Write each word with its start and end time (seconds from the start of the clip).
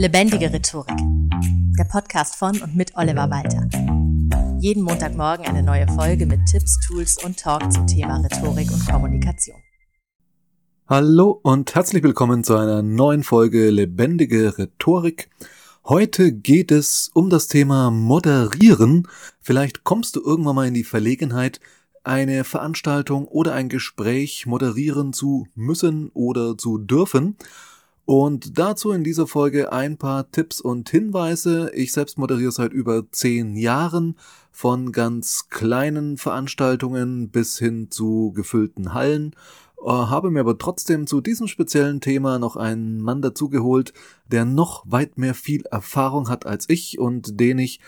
Lebendige 0.00 0.50
Rhetorik. 0.50 0.96
Der 1.78 1.84
Podcast 1.84 2.36
von 2.36 2.58
und 2.62 2.74
mit 2.74 2.96
Oliver 2.96 3.28
Walter. 3.28 3.68
Jeden 4.58 4.82
Montagmorgen 4.82 5.44
eine 5.44 5.62
neue 5.62 5.86
Folge 5.88 6.24
mit 6.24 6.40
Tipps, 6.46 6.80
Tools 6.86 7.22
und 7.22 7.38
Talk 7.38 7.70
zum 7.70 7.86
Thema 7.86 8.16
Rhetorik 8.16 8.72
und 8.72 8.88
Kommunikation. 8.88 9.58
Hallo 10.88 11.38
und 11.42 11.74
herzlich 11.74 12.02
willkommen 12.02 12.44
zu 12.44 12.56
einer 12.56 12.80
neuen 12.80 13.22
Folge 13.22 13.68
Lebendige 13.68 14.56
Rhetorik. 14.56 15.28
Heute 15.84 16.32
geht 16.32 16.72
es 16.72 17.10
um 17.12 17.28
das 17.28 17.48
Thema 17.48 17.90
Moderieren. 17.90 19.06
Vielleicht 19.42 19.84
kommst 19.84 20.16
du 20.16 20.22
irgendwann 20.24 20.56
mal 20.56 20.66
in 20.68 20.72
die 20.72 20.84
Verlegenheit, 20.84 21.60
eine 22.04 22.44
Veranstaltung 22.44 23.28
oder 23.28 23.52
ein 23.52 23.68
Gespräch 23.68 24.46
moderieren 24.46 25.12
zu 25.12 25.46
müssen 25.54 26.08
oder 26.14 26.56
zu 26.56 26.78
dürfen. 26.78 27.36
Und 28.12 28.58
dazu 28.58 28.90
in 28.90 29.04
dieser 29.04 29.28
Folge 29.28 29.70
ein 29.72 29.96
paar 29.96 30.32
Tipps 30.32 30.60
und 30.60 30.90
Hinweise. 30.90 31.70
Ich 31.74 31.92
selbst 31.92 32.18
moderiere 32.18 32.50
seit 32.50 32.72
über 32.72 33.08
zehn 33.12 33.54
Jahren 33.54 34.16
von 34.50 34.90
ganz 34.90 35.48
kleinen 35.48 36.16
Veranstaltungen 36.16 37.28
bis 37.28 37.56
hin 37.56 37.88
zu 37.88 38.32
gefüllten 38.34 38.94
Hallen 38.94 39.36
äh, 39.80 39.88
habe 39.88 40.32
mir 40.32 40.40
aber 40.40 40.58
trotzdem 40.58 41.06
zu 41.06 41.20
diesem 41.20 41.46
speziellen 41.46 42.00
Thema 42.00 42.40
noch 42.40 42.56
einen 42.56 43.00
Mann 43.00 43.22
dazugeholt, 43.22 43.92
der 44.26 44.44
noch 44.44 44.82
weit 44.90 45.16
mehr 45.16 45.34
viel 45.34 45.64
Erfahrung 45.66 46.28
hat 46.28 46.46
als 46.46 46.68
ich 46.68 46.98
und 46.98 47.38
den 47.38 47.60
ich 47.60 47.78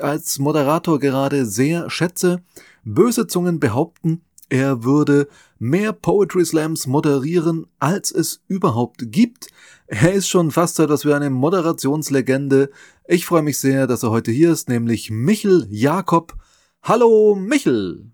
als 0.00 0.40
Moderator 0.40 0.98
gerade 0.98 1.46
sehr 1.46 1.90
schätze. 1.90 2.42
Böse 2.82 3.28
Zungen 3.28 3.60
behaupten, 3.60 4.22
er 4.50 4.84
würde 4.84 5.28
mehr 5.58 5.92
Poetry 5.92 6.44
Slams 6.44 6.86
moderieren, 6.86 7.66
als 7.78 8.12
es 8.12 8.42
überhaupt 8.48 9.10
gibt. 9.12 9.48
Er 9.86 10.12
ist 10.12 10.28
schon 10.28 10.50
fast 10.50 10.76
so 10.76 10.82
etwas 10.82 11.04
wie 11.04 11.12
eine 11.14 11.30
Moderationslegende. 11.30 12.70
Ich 13.06 13.26
freue 13.26 13.42
mich 13.42 13.58
sehr, 13.58 13.86
dass 13.86 14.02
er 14.02 14.10
heute 14.10 14.30
hier 14.30 14.52
ist, 14.52 14.68
nämlich 14.68 15.10
Michel 15.10 15.66
Jakob. 15.70 16.34
Hallo 16.82 17.34
Michel! 17.34 18.10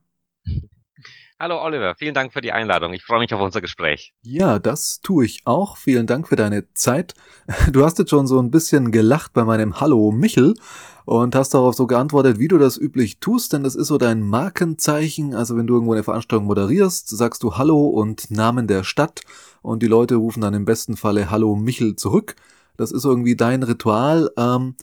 Hallo 1.38 1.62
Oliver, 1.62 1.94
vielen 1.98 2.14
Dank 2.14 2.32
für 2.32 2.40
die 2.40 2.52
Einladung. 2.52 2.94
Ich 2.94 3.04
freue 3.04 3.18
mich 3.18 3.34
auf 3.34 3.42
unser 3.42 3.60
Gespräch. 3.60 4.14
Ja, 4.22 4.58
das 4.58 5.00
tue 5.00 5.26
ich 5.26 5.42
auch. 5.44 5.76
Vielen 5.76 6.06
Dank 6.06 6.28
für 6.28 6.36
deine 6.36 6.72
Zeit. 6.72 7.12
Du 7.70 7.84
hast 7.84 7.98
jetzt 7.98 8.08
schon 8.08 8.26
so 8.26 8.40
ein 8.40 8.50
bisschen 8.50 8.90
gelacht 8.90 9.34
bei 9.34 9.44
meinem 9.44 9.78
Hallo 9.78 10.12
Michel 10.12 10.54
und 11.04 11.34
hast 11.34 11.52
darauf 11.52 11.74
so 11.74 11.86
geantwortet, 11.86 12.38
wie 12.38 12.48
du 12.48 12.56
das 12.56 12.78
üblich 12.78 13.20
tust, 13.20 13.52
denn 13.52 13.64
das 13.64 13.74
ist 13.74 13.88
so 13.88 13.98
dein 13.98 14.22
Markenzeichen. 14.22 15.34
Also 15.34 15.58
wenn 15.58 15.66
du 15.66 15.74
irgendwo 15.74 15.92
eine 15.92 16.04
Veranstaltung 16.04 16.46
moderierst, 16.46 17.06
sagst 17.10 17.42
du 17.42 17.58
Hallo 17.58 17.86
und 17.86 18.30
Namen 18.30 18.66
der 18.66 18.82
Stadt 18.82 19.20
und 19.60 19.82
die 19.82 19.88
Leute 19.88 20.14
rufen 20.14 20.40
dann 20.40 20.54
im 20.54 20.64
besten 20.64 20.96
Falle 20.96 21.30
Hallo 21.30 21.54
Michel 21.54 21.96
zurück. 21.96 22.34
Das 22.78 22.92
ist 22.92 23.04
irgendwie 23.04 23.36
dein 23.36 23.62
Ritual. 23.62 24.30
Ähm, 24.38 24.74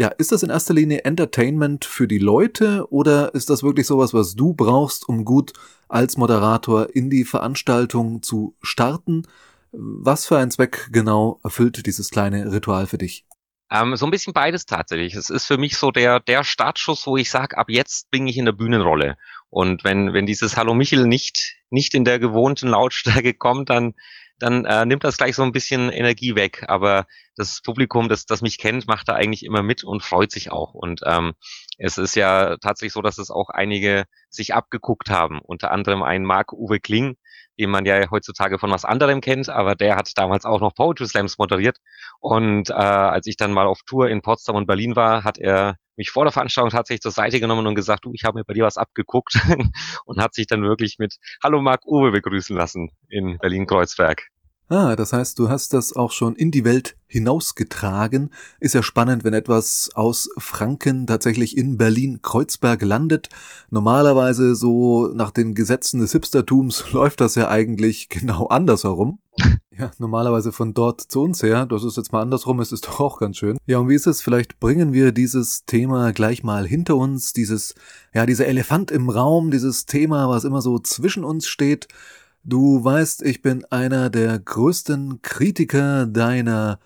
ja, 0.00 0.08
ist 0.08 0.32
das 0.32 0.42
in 0.42 0.48
erster 0.48 0.72
Linie 0.72 1.04
Entertainment 1.04 1.84
für 1.84 2.08
die 2.08 2.16
Leute 2.16 2.90
oder 2.90 3.34
ist 3.34 3.50
das 3.50 3.62
wirklich 3.62 3.86
sowas, 3.86 4.14
was 4.14 4.34
du 4.34 4.54
brauchst, 4.54 5.06
um 5.06 5.26
gut 5.26 5.52
als 5.90 6.16
Moderator 6.16 6.88
in 6.96 7.10
die 7.10 7.26
Veranstaltung 7.26 8.22
zu 8.22 8.56
starten? 8.62 9.24
Was 9.72 10.24
für 10.24 10.38
ein 10.38 10.50
Zweck 10.50 10.88
genau 10.90 11.38
erfüllt 11.44 11.84
dieses 11.84 12.08
kleine 12.08 12.50
Ritual 12.50 12.86
für 12.86 12.96
dich? 12.96 13.26
Ähm, 13.70 13.94
so 13.94 14.06
ein 14.06 14.10
bisschen 14.10 14.32
beides 14.32 14.64
tatsächlich. 14.64 15.14
Es 15.14 15.28
ist 15.28 15.44
für 15.44 15.58
mich 15.58 15.76
so 15.76 15.90
der, 15.90 16.18
der 16.18 16.44
Startschuss, 16.44 17.06
wo 17.06 17.18
ich 17.18 17.30
sage, 17.30 17.58
ab 17.58 17.68
jetzt 17.68 18.10
bin 18.10 18.26
ich 18.26 18.38
in 18.38 18.46
der 18.46 18.52
Bühnenrolle. 18.52 19.18
Und 19.50 19.84
wenn, 19.84 20.14
wenn 20.14 20.24
dieses 20.24 20.56
Hallo 20.56 20.72
Michel 20.72 21.06
nicht, 21.06 21.56
nicht 21.68 21.92
in 21.92 22.06
der 22.06 22.18
gewohnten 22.18 22.68
Lautstärke 22.68 23.34
kommt, 23.34 23.68
dann 23.68 23.92
dann 24.40 24.64
äh, 24.64 24.84
nimmt 24.86 25.04
das 25.04 25.16
gleich 25.16 25.36
so 25.36 25.42
ein 25.42 25.52
bisschen 25.52 25.90
Energie 25.90 26.34
weg. 26.34 26.64
Aber 26.68 27.06
das 27.36 27.60
Publikum, 27.62 28.08
das, 28.08 28.26
das 28.26 28.42
mich 28.42 28.58
kennt, 28.58 28.88
macht 28.88 29.08
da 29.08 29.14
eigentlich 29.14 29.44
immer 29.44 29.62
mit 29.62 29.84
und 29.84 30.02
freut 30.02 30.30
sich 30.32 30.50
auch. 30.50 30.74
Und 30.74 31.02
ähm, 31.04 31.34
es 31.78 31.98
ist 31.98 32.16
ja 32.16 32.56
tatsächlich 32.56 32.92
so, 32.92 33.02
dass 33.02 33.18
es 33.18 33.30
auch 33.30 33.50
einige 33.50 34.04
sich 34.28 34.54
abgeguckt 34.54 35.10
haben. 35.10 35.40
Unter 35.40 35.70
anderem 35.70 36.02
ein 36.02 36.24
Marc-Uwe 36.24 36.80
Kling, 36.80 37.16
den 37.58 37.70
man 37.70 37.84
ja 37.84 38.10
heutzutage 38.10 38.58
von 38.58 38.70
was 38.70 38.84
anderem 38.84 39.20
kennt, 39.20 39.48
aber 39.50 39.74
der 39.74 39.96
hat 39.96 40.10
damals 40.16 40.44
auch 40.44 40.60
noch 40.60 40.74
Poetry 40.74 41.06
Slams 41.06 41.38
moderiert. 41.38 41.76
Und 42.18 42.70
äh, 42.70 42.72
als 42.72 43.26
ich 43.26 43.36
dann 43.36 43.52
mal 43.52 43.66
auf 43.66 43.80
Tour 43.86 44.08
in 44.08 44.22
Potsdam 44.22 44.56
und 44.56 44.66
Berlin 44.66 44.96
war, 44.96 45.24
hat 45.24 45.38
er 45.38 45.76
mich 46.00 46.10
vor 46.10 46.24
der 46.24 46.32
Veranstaltung 46.32 46.70
tatsächlich 46.70 47.02
zur 47.02 47.12
Seite 47.12 47.40
genommen 47.40 47.66
und 47.66 47.74
gesagt, 47.74 48.06
du, 48.06 48.12
ich 48.14 48.24
habe 48.24 48.38
mir 48.38 48.44
bei 48.44 48.54
dir 48.54 48.64
was 48.64 48.78
abgeguckt 48.78 49.38
und 50.06 50.20
hat 50.20 50.34
sich 50.34 50.46
dann 50.46 50.62
wirklich 50.62 50.96
mit 50.98 51.16
Hallo 51.42 51.60
Marc 51.60 51.86
Uwe 51.86 52.10
begrüßen 52.10 52.56
lassen 52.56 52.90
in 53.08 53.36
Berlin-Kreuzberg. 53.38 54.28
Ah, 54.70 54.94
das 54.94 55.12
heißt, 55.12 55.36
du 55.40 55.48
hast 55.48 55.72
das 55.72 55.96
auch 55.96 56.12
schon 56.12 56.36
in 56.36 56.52
die 56.52 56.64
Welt 56.64 56.96
hinausgetragen. 57.08 58.30
Ist 58.60 58.76
ja 58.76 58.84
spannend, 58.84 59.24
wenn 59.24 59.34
etwas 59.34 59.90
aus 59.94 60.30
Franken 60.38 61.08
tatsächlich 61.08 61.58
in 61.58 61.76
Berlin-Kreuzberg 61.76 62.80
landet. 62.82 63.30
Normalerweise 63.70 64.54
so 64.54 65.08
nach 65.08 65.32
den 65.32 65.56
Gesetzen 65.56 65.98
des 65.98 66.12
Hipstertums 66.12 66.84
läuft 66.92 67.20
das 67.20 67.34
ja 67.34 67.48
eigentlich 67.48 68.08
genau 68.08 68.46
andersherum. 68.46 69.18
Ja, 69.78 69.90
normalerweise 69.96 70.52
von 70.52 70.74
dort 70.74 71.00
zu 71.00 71.22
uns 71.22 71.42
her. 71.42 71.64
Das 71.64 71.84
ist 71.84 71.96
jetzt 71.96 72.12
mal 72.12 72.20
andersrum, 72.20 72.60
es 72.60 72.70
ist 72.70 72.86
doch 72.86 73.00
auch 73.00 73.18
ganz 73.18 73.38
schön. 73.38 73.56
Ja, 73.64 73.78
und 73.78 73.88
wie 73.88 73.94
ist 73.94 74.06
es? 74.06 74.20
Vielleicht 74.20 74.60
bringen 74.60 74.92
wir 74.92 75.10
dieses 75.10 75.64
Thema 75.64 76.12
gleich 76.12 76.42
mal 76.42 76.66
hinter 76.66 76.96
uns. 76.96 77.32
Dieses, 77.32 77.74
ja, 78.12 78.26
dieser 78.26 78.46
Elefant 78.46 78.90
im 78.90 79.08
Raum, 79.08 79.50
dieses 79.50 79.86
Thema, 79.86 80.28
was 80.28 80.44
immer 80.44 80.60
so 80.60 80.78
zwischen 80.80 81.24
uns 81.24 81.46
steht. 81.46 81.88
Du 82.42 82.82
weißt, 82.82 83.22
ich 83.22 83.42
bin 83.42 83.64
einer 83.66 84.08
der 84.08 84.38
größten 84.38 85.20
Kritiker 85.20 86.06
deiner 86.06 86.80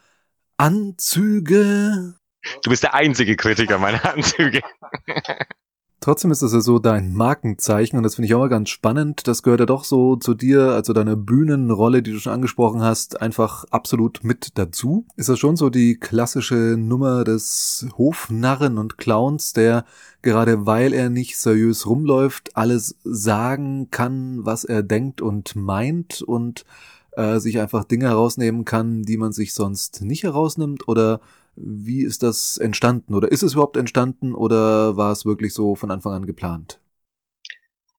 Anzüge. 0.57 2.15
Du 2.63 2.71
bist 2.71 2.83
der 2.83 2.95
einzige 2.95 3.37
Kritiker 3.37 3.79
meiner 3.79 4.05
Anzüge. 4.05 4.63
Trotzdem 6.05 6.31
ist 6.31 6.43
das 6.43 6.53
ja 6.53 6.61
so 6.61 6.79
dein 6.79 7.15
Markenzeichen 7.15 7.97
und 7.97 8.03
das 8.03 8.17
finde 8.17 8.27
ich 8.27 8.35
auch 8.35 8.41
mal 8.41 8.51
ganz 8.51 8.69
spannend. 8.69 9.27
Das 9.27 9.43
gehört 9.43 9.61
ja 9.61 9.65
doch 9.65 9.85
so 9.85 10.17
zu 10.17 10.35
dir, 10.35 10.73
also 10.73 10.93
deiner 10.93 11.17
Bühnenrolle, 11.17 12.03
die 12.03 12.13
du 12.13 12.19
schon 12.19 12.35
angesprochen 12.35 12.83
hast, 12.83 13.23
einfach 13.23 13.65
absolut 13.71 14.23
mit 14.23 14.59
dazu. 14.59 15.07
Ist 15.17 15.31
das 15.31 15.39
schon 15.39 15.57
so 15.57 15.71
die 15.71 15.97
klassische 15.97 16.77
Nummer 16.77 17.25
des 17.25 17.87
Hofnarren 17.97 18.77
und 18.77 18.99
Clowns, 18.99 19.55
der 19.55 19.87
gerade 20.21 20.67
weil 20.67 20.93
er 20.93 21.09
nicht 21.09 21.39
seriös 21.39 21.87
rumläuft, 21.87 22.55
alles 22.55 22.97
sagen 23.05 23.89
kann, 23.91 24.45
was 24.45 24.65
er 24.65 24.83
denkt 24.83 25.23
und 25.23 25.57
meint 25.57 26.21
und 26.21 26.67
äh, 27.13 27.39
sich 27.39 27.61
einfach 27.61 27.85
Dinge 27.85 28.09
herausnehmen 28.09 28.67
kann, 28.67 29.05
die 29.05 29.17
man 29.17 29.33
sich 29.33 29.55
sonst 29.55 30.03
nicht 30.03 30.25
herausnimmt? 30.25 30.87
Oder 30.87 31.23
wie 31.57 32.03
ist 32.03 32.23
das 32.23 32.57
entstanden? 32.59 33.15
Oder 33.15 33.31
ist 33.31 33.43
es 33.43 33.53
überhaupt 33.53 33.77
entstanden 33.77 34.35
oder 34.35 34.97
war 34.97 35.13
es 35.13 35.25
wirklich 35.25 35.55
so 35.55 35.75
von 35.75 35.91
Anfang 35.91 36.13
an 36.13 36.27
geplant? 36.27 36.81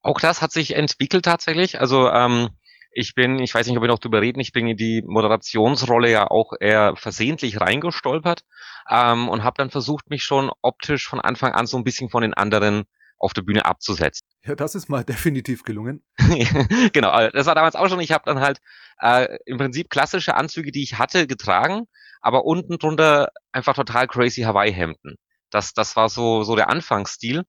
Auch 0.01 0.19
das 0.19 0.41
hat 0.41 0.51
sich 0.51 0.75
entwickelt 0.75 1.25
tatsächlich. 1.25 1.79
Also 1.79 2.09
ähm, 2.09 2.49
ich 2.91 3.15
bin, 3.15 3.39
ich 3.39 3.53
weiß 3.53 3.67
nicht, 3.67 3.75
ob 3.75 3.83
wir 3.83 3.87
noch 3.87 3.99
drüber 3.99 4.21
reden, 4.21 4.39
ich 4.39 4.53
bin 4.53 4.67
in 4.67 4.77
die 4.77 5.03
Moderationsrolle 5.05 6.09
ja 6.09 6.29
auch 6.29 6.53
eher 6.59 6.95
versehentlich 6.95 7.59
reingestolpert 7.59 8.45
ähm, 8.89 9.29
und 9.29 9.43
habe 9.43 9.55
dann 9.57 9.69
versucht, 9.69 10.09
mich 10.09 10.23
schon 10.23 10.51
optisch 10.61 11.07
von 11.07 11.19
Anfang 11.19 11.53
an 11.53 11.65
so 11.65 11.77
ein 11.77 11.83
bisschen 11.83 12.09
von 12.09 12.21
den 12.21 12.33
anderen 12.33 12.83
auf 13.17 13.33
der 13.33 13.41
Bühne 13.41 13.65
abzusetzen. 13.65 14.27
Ja, 14.45 14.55
das 14.55 14.75
ist 14.75 14.89
mal 14.89 15.03
definitiv 15.05 15.63
gelungen. 15.63 16.03
genau, 16.93 17.09
also 17.09 17.31
das 17.31 17.47
war 17.47 17.55
damals 17.55 17.75
auch 17.75 17.89
schon. 17.89 17.99
Ich 17.99 18.11
habe 18.11 18.23
dann 18.25 18.39
halt 18.39 18.59
äh, 19.01 19.37
im 19.45 19.57
Prinzip 19.57 19.89
klassische 19.89 20.35
Anzüge, 20.35 20.71
die 20.71 20.83
ich 20.83 20.97
hatte, 20.97 21.27
getragen 21.27 21.87
aber 22.25 22.43
unten 22.45 22.79
drunter 22.79 23.29
einfach 23.51 23.75
total 23.75 24.07
crazy 24.07 24.41
Hawaii-Hemden. 24.41 25.15
Das, 25.51 25.73
das 25.73 25.95
war 25.95 26.09
so, 26.09 26.41
so 26.41 26.55
der 26.55 26.69
Anfangsstil. 26.69 27.43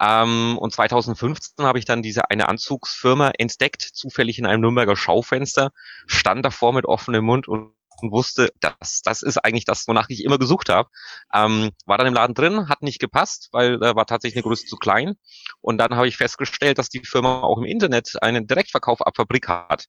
Ähm, 0.00 0.56
und 0.58 0.72
2015 0.72 1.66
habe 1.66 1.78
ich 1.78 1.84
dann 1.84 2.02
diese 2.02 2.30
eine 2.30 2.48
Anzugsfirma 2.48 3.32
entdeckt, 3.36 3.82
zufällig 3.82 4.38
in 4.38 4.46
einem 4.46 4.62
Nürnberger 4.62 4.96
Schaufenster, 4.96 5.72
stand 6.06 6.42
davor 6.42 6.72
mit 6.72 6.86
offenem 6.86 7.22
Mund 7.26 7.48
und, 7.48 7.74
wusste, 8.00 8.50
das, 8.60 9.02
das 9.02 9.22
ist 9.22 9.38
eigentlich 9.38 9.64
das, 9.66 9.86
wonach 9.86 10.08
ich 10.08 10.24
immer 10.24 10.38
gesucht 10.38 10.68
habe. 10.68 10.88
Ähm, 11.32 11.70
war 11.86 11.96
dann 11.96 12.06
im 12.06 12.14
Laden 12.14 12.34
drin, 12.34 12.68
hat 12.68 12.82
nicht 12.82 13.00
gepasst, 13.00 13.48
weil 13.52 13.78
da 13.78 13.94
war 13.94 14.06
tatsächlich 14.06 14.36
eine 14.36 14.42
Größe 14.42 14.66
zu 14.66 14.76
klein. 14.76 15.14
Und 15.60 15.78
dann 15.78 15.94
habe 15.96 16.08
ich 16.08 16.16
festgestellt, 16.16 16.78
dass 16.78 16.88
die 16.88 17.04
Firma 17.04 17.42
auch 17.42 17.58
im 17.58 17.64
Internet 17.64 18.22
einen 18.22 18.46
Direktverkauf 18.46 19.06
ab 19.06 19.16
Fabrik 19.16 19.48
hat. 19.48 19.86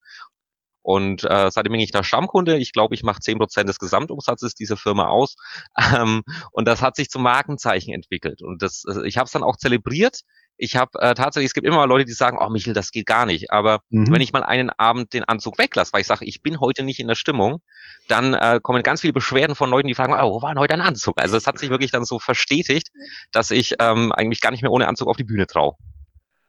Und 0.86 1.24
äh, 1.24 1.50
seitdem 1.50 1.72
bin 1.72 1.82
ich 1.82 1.90
da 1.90 2.04
Stammkunde. 2.04 2.60
Ich 2.60 2.72
glaube, 2.72 2.94
ich 2.94 3.02
mache 3.02 3.20
zehn 3.20 3.40
Prozent 3.40 3.68
des 3.68 3.80
Gesamtumsatzes 3.80 4.54
dieser 4.54 4.78
Firma 4.78 5.08
aus. 5.08 5.36
Ähm, 5.96 6.24
und 6.52 6.68
das 6.68 6.82
hat 6.82 6.96
sich 6.96 7.10
zum 7.10 7.22
Markenzeichen 7.24 7.94
entwickelt. 7.94 8.42
Und 8.42 8.62
das, 8.62 8.84
äh, 8.90 9.08
ich 9.08 9.18
habe 9.18 9.26
es 9.26 9.32
dann 9.32 9.44
auch 9.44 9.56
zelebriert. 9.56 10.22
Ich 10.58 10.76
habe 10.76 11.00
äh, 11.00 11.14
tatsächlich, 11.14 11.50
es 11.50 11.54
gibt 11.54 11.68
immer 11.68 11.78
mal 11.78 11.86
Leute, 11.86 12.06
die 12.06 12.14
sagen, 12.14 12.38
oh 12.42 12.50
Michel, 12.50 12.74
das 12.74 12.92
geht 12.92 13.06
gar 13.06 13.26
nicht. 13.26 13.52
Aber 13.52 13.82
mhm. 13.90 14.12
wenn 14.12 14.22
ich 14.22 14.34
mal 14.34 14.44
einen 14.44 14.70
Abend 14.72 15.14
den 15.14 15.24
Anzug 15.24 15.58
weglasse, 15.58 15.94
weil 15.94 16.02
ich 16.02 16.08
sage, 16.08 16.26
ich 16.26 16.42
bin 16.42 16.60
heute 16.60 16.84
nicht 16.84 17.00
in 17.00 17.08
der 17.08 17.16
Stimmung, 17.16 17.62
dann 18.08 18.34
äh, 18.34 18.60
kommen 18.62 18.84
ganz 18.84 19.02
viele 19.02 19.14
Beschwerden 19.14 19.56
von 19.56 19.70
Leuten, 19.70 19.88
die 19.88 19.96
fragen, 19.96 20.14
oh, 20.14 20.34
wo 20.34 20.42
war 20.42 20.54
denn 20.54 20.60
heute 20.60 20.74
ein 20.74 20.82
Anzug? 20.82 21.22
Also 21.22 21.38
es 21.38 21.48
hat 21.48 21.60
sich 21.60 21.70
wirklich 21.70 21.92
dann 21.92 22.06
so 22.06 22.20
verstetigt, 22.20 22.90
dass 23.32 23.52
ich 23.52 23.76
ähm, 23.80 24.12
eigentlich 24.12 24.42
gar 24.42 24.52
nicht 24.52 24.62
mehr 24.62 24.72
ohne 24.72 24.88
Anzug 24.88 25.08
auf 25.08 25.18
die 25.18 25.24
Bühne 25.24 25.48
traue. 25.48 25.76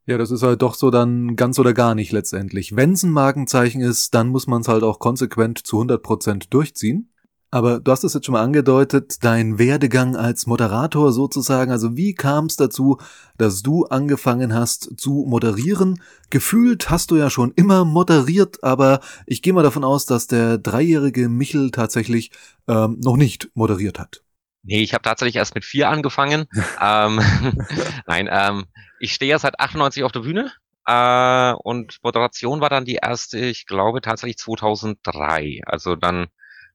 Ja, 0.08 0.18
das 0.18 0.30
ist 0.30 0.44
halt 0.44 0.62
doch 0.62 0.74
so 0.74 0.90
dann 0.90 1.34
ganz 1.34 1.58
oder 1.58 1.74
gar 1.74 1.96
nicht 1.96 2.12
letztendlich. 2.12 2.76
Wenn 2.76 2.92
es 2.92 3.02
ein 3.02 3.10
Markenzeichen 3.10 3.80
ist, 3.80 4.14
dann 4.14 4.28
muss 4.28 4.46
man 4.46 4.60
es 4.60 4.68
halt 4.68 4.84
auch 4.84 5.00
konsequent 5.00 5.66
zu 5.66 5.80
100% 5.80 6.48
durchziehen. 6.48 7.10
Aber 7.50 7.80
du 7.80 7.90
hast 7.90 8.04
es 8.04 8.14
jetzt 8.14 8.26
schon 8.26 8.34
mal 8.34 8.42
angedeutet, 8.42 9.24
dein 9.24 9.58
Werdegang 9.58 10.14
als 10.14 10.46
Moderator 10.46 11.12
sozusagen. 11.12 11.72
Also 11.72 11.96
wie 11.96 12.14
kam 12.14 12.46
es 12.46 12.56
dazu, 12.56 12.98
dass 13.36 13.62
du 13.62 13.84
angefangen 13.86 14.54
hast 14.54 14.92
zu 14.96 15.24
moderieren? 15.26 16.00
Gefühlt 16.30 16.88
hast 16.88 17.10
du 17.10 17.16
ja 17.16 17.28
schon 17.28 17.52
immer 17.56 17.84
moderiert, 17.84 18.62
aber 18.62 19.00
ich 19.26 19.42
gehe 19.42 19.52
mal 19.52 19.62
davon 19.62 19.84
aus, 19.84 20.06
dass 20.06 20.28
der 20.28 20.58
dreijährige 20.58 21.28
Michel 21.28 21.70
tatsächlich 21.72 22.30
ähm, 22.68 22.98
noch 23.02 23.16
nicht 23.16 23.50
moderiert 23.54 23.98
hat. 23.98 24.25
Nee, 24.66 24.82
ich 24.82 24.94
habe 24.94 25.02
tatsächlich 25.02 25.36
erst 25.36 25.54
mit 25.54 25.64
vier 25.64 25.88
angefangen. 25.88 26.46
ähm, 26.82 27.20
Nein, 28.06 28.28
ähm, 28.30 28.66
ich 28.98 29.14
stehe 29.14 29.30
ja 29.30 29.38
seit 29.38 29.60
98 29.60 30.02
auf 30.04 30.12
der 30.12 30.20
Bühne 30.20 30.52
äh, 30.86 31.52
und 31.52 31.98
Moderation 32.02 32.60
war 32.60 32.68
dann 32.70 32.84
die 32.84 32.98
erste, 33.02 33.38
ich 33.38 33.66
glaube 33.66 34.00
tatsächlich 34.00 34.38
2003. 34.38 35.62
Also 35.66 35.96
dann 35.96 36.26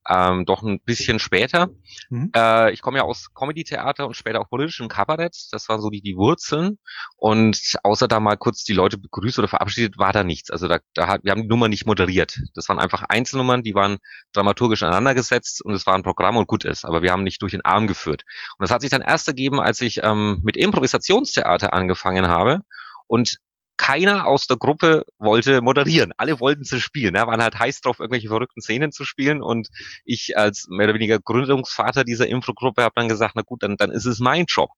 ähm, 0.10 0.46
doch 0.46 0.64
ein 0.64 0.80
bisschen 0.82 1.20
später. 1.20 1.70
Mhm. 2.10 2.32
Äh, 2.36 2.72
ich 2.72 2.82
komme 2.82 2.98
ja 2.98 3.04
aus 3.04 3.34
Comedy-Theater 3.34 4.08
und 4.08 4.16
später 4.16 4.40
auch 4.40 4.50
politischem 4.50 4.88
Kabarett. 4.88 5.36
Das 5.52 5.70
waren 5.70 5.82
so 5.82 5.90
die, 5.90 6.02
die 6.02 6.16
Wurzeln. 6.16 6.80
Und 7.18 7.78
außer 7.84 8.08
da 8.08 8.20
mal 8.20 8.36
kurz 8.36 8.64
die 8.64 8.74
Leute 8.74 8.98
begrüßt 8.98 9.40
oder 9.40 9.48
verabschiedet, 9.48 9.98
war 9.98 10.12
da 10.14 10.24
nichts. 10.24 10.50
Also 10.50 10.68
da, 10.68 10.80
da 10.94 11.08
hat, 11.08 11.24
wir 11.24 11.32
haben 11.32 11.44
die 11.44 11.48
Nummer 11.48 11.68
nicht 11.68 11.86
moderiert. 11.86 12.40
Das 12.56 12.68
waren 12.70 12.80
einfach 12.80 13.04
Einzelnummern, 13.04 13.64
die 13.64 13.76
waren 13.76 13.98
dramaturgisch 14.34 14.84
aneinandergesetzt 14.84 15.64
und 15.64 15.74
es 15.74 15.86
war 15.86 15.96
ein 15.96 16.04
Programm 16.04 16.38
und 16.38 16.48
gut 16.48 16.66
ist. 16.66 16.86
Aber 16.86 17.02
wir 17.02 17.12
haben 17.12 17.24
nicht 17.24 17.42
durch 17.42 17.52
den 17.52 17.64
Arm 17.64 17.88
geführt. 17.88 18.24
Und 18.58 18.64
das 18.64 18.72
hat 18.72 18.82
sich 18.82 18.90
dann 18.90 19.02
erst 19.02 19.28
ergeben, 19.28 19.60
als 19.60 19.82
ich 19.82 20.02
ähm, 20.04 20.40
mit 20.44 20.58
Improvisationstheater 20.58 21.74
angefangen 21.74 22.28
habe. 22.28 22.62
Und 23.08 23.38
keiner 23.78 24.28
aus 24.28 24.48
der 24.48 24.58
Gruppe 24.58 25.06
wollte 25.18 25.62
moderieren. 25.62 26.14
Alle 26.18 26.40
wollten 26.40 26.64
zu 26.64 26.80
spielen, 26.80 27.14
ne? 27.14 27.26
waren 27.26 27.42
halt 27.42 27.58
heiß 27.58 27.82
drauf, 27.82 28.00
irgendwelche 28.00 28.28
verrückten 28.28 28.62
Szenen 28.62 28.92
zu 28.92 29.06
spielen. 29.06 29.42
Und 29.42 29.70
ich 30.06 30.38
als 30.38 30.68
mehr 30.70 30.86
oder 30.86 30.94
weniger 30.94 31.20
Gründungsvater 31.20 32.04
dieser 32.04 32.28
Infogruppe 32.28 32.84
habe 32.84 32.94
dann 32.96 33.10
gesagt, 33.10 33.34
na 33.36 33.42
gut, 33.42 33.64
dann, 33.64 33.78
dann 33.78 33.92
ist 33.92 34.06
es 34.06 34.20
mein 34.20 34.46
Job. 34.48 34.70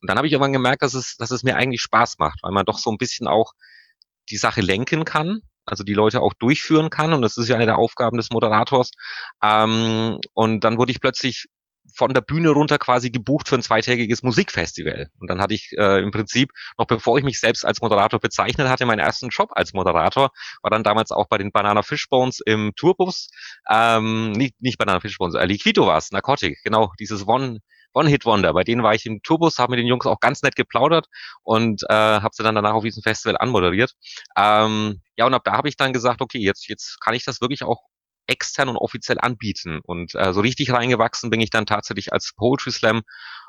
Und 0.00 0.10
dann 0.10 0.16
habe 0.16 0.26
ich 0.26 0.32
irgendwann 0.32 0.52
gemerkt, 0.52 0.82
dass 0.82 0.94
es, 0.94 1.16
dass 1.16 1.30
es 1.30 1.42
mir 1.42 1.56
eigentlich 1.56 1.82
Spaß 1.82 2.18
macht, 2.18 2.40
weil 2.42 2.52
man 2.52 2.64
doch 2.64 2.78
so 2.78 2.90
ein 2.90 2.98
bisschen 2.98 3.28
auch 3.28 3.52
die 4.30 4.36
Sache 4.36 4.60
lenken 4.60 5.04
kann, 5.04 5.40
also 5.64 5.84
die 5.84 5.94
Leute 5.94 6.20
auch 6.20 6.34
durchführen 6.34 6.90
kann. 6.90 7.12
Und 7.12 7.22
das 7.22 7.36
ist 7.36 7.48
ja 7.48 7.56
eine 7.56 7.66
der 7.66 7.78
Aufgaben 7.78 8.16
des 8.16 8.30
Moderators. 8.30 8.90
Ähm, 9.42 10.18
und 10.34 10.64
dann 10.64 10.78
wurde 10.78 10.92
ich 10.92 11.00
plötzlich 11.00 11.46
von 11.94 12.14
der 12.14 12.20
Bühne 12.20 12.50
runter 12.50 12.78
quasi 12.78 13.10
gebucht 13.10 13.48
für 13.48 13.56
ein 13.56 13.62
zweitägiges 13.62 14.22
Musikfestival. 14.22 15.10
Und 15.18 15.30
dann 15.30 15.40
hatte 15.40 15.54
ich 15.54 15.72
äh, 15.76 16.00
im 16.02 16.10
Prinzip, 16.10 16.50
noch 16.78 16.86
bevor 16.86 17.18
ich 17.18 17.24
mich 17.24 17.40
selbst 17.40 17.64
als 17.64 17.80
Moderator 17.80 18.20
bezeichnet 18.20 18.68
hatte, 18.68 18.86
meinen 18.86 19.00
ersten 19.00 19.28
Job 19.28 19.50
als 19.52 19.72
Moderator, 19.72 20.30
war 20.62 20.70
dann 20.70 20.82
damals 20.82 21.10
auch 21.10 21.28
bei 21.28 21.38
den 21.38 21.52
Banana 21.52 21.82
Fishbones 21.82 22.40
im 22.44 22.72
Tourbus. 22.76 23.30
Ähm, 23.70 24.32
nicht, 24.32 24.60
nicht 24.60 24.78
Banana 24.78 25.00
Fishbones, 25.00 25.34
äh, 25.34 25.44
Liquido 25.44 25.86
war 25.86 25.98
es, 25.98 26.10
Narcotic, 26.10 26.58
genau, 26.64 26.92
dieses 26.98 27.26
One 27.26 27.60
One-Hit-Wonder. 27.94 28.52
Bei 28.52 28.64
denen 28.64 28.82
war 28.82 28.94
ich 28.94 29.06
im 29.06 29.22
Tourbus, 29.22 29.58
habe 29.58 29.70
mit 29.70 29.80
den 29.80 29.86
Jungs 29.86 30.06
auch 30.06 30.20
ganz 30.20 30.42
nett 30.42 30.56
geplaudert 30.56 31.06
und 31.42 31.82
äh, 31.88 31.94
habe 31.94 32.30
sie 32.32 32.42
dann 32.42 32.54
danach 32.54 32.74
auf 32.74 32.84
diesem 32.84 33.02
Festival 33.02 33.36
anmoderiert. 33.38 33.94
Ähm, 34.36 35.02
ja, 35.16 35.26
und 35.26 35.34
ab 35.34 35.42
da 35.44 35.52
habe 35.52 35.68
ich 35.68 35.76
dann 35.76 35.92
gesagt, 35.92 36.20
okay, 36.20 36.38
jetzt, 36.38 36.68
jetzt 36.68 37.00
kann 37.00 37.14
ich 37.14 37.24
das 37.24 37.40
wirklich 37.40 37.62
auch 37.64 37.82
extern 38.28 38.68
und 38.68 38.76
offiziell 38.76 39.18
anbieten. 39.20 39.80
Und 39.82 40.14
äh, 40.14 40.32
so 40.32 40.40
richtig 40.40 40.70
reingewachsen 40.70 41.30
bin 41.30 41.40
ich 41.40 41.50
dann 41.50 41.66
tatsächlich, 41.66 42.12
als 42.12 42.32
Poetry 42.36 42.70
Slam 42.70 43.02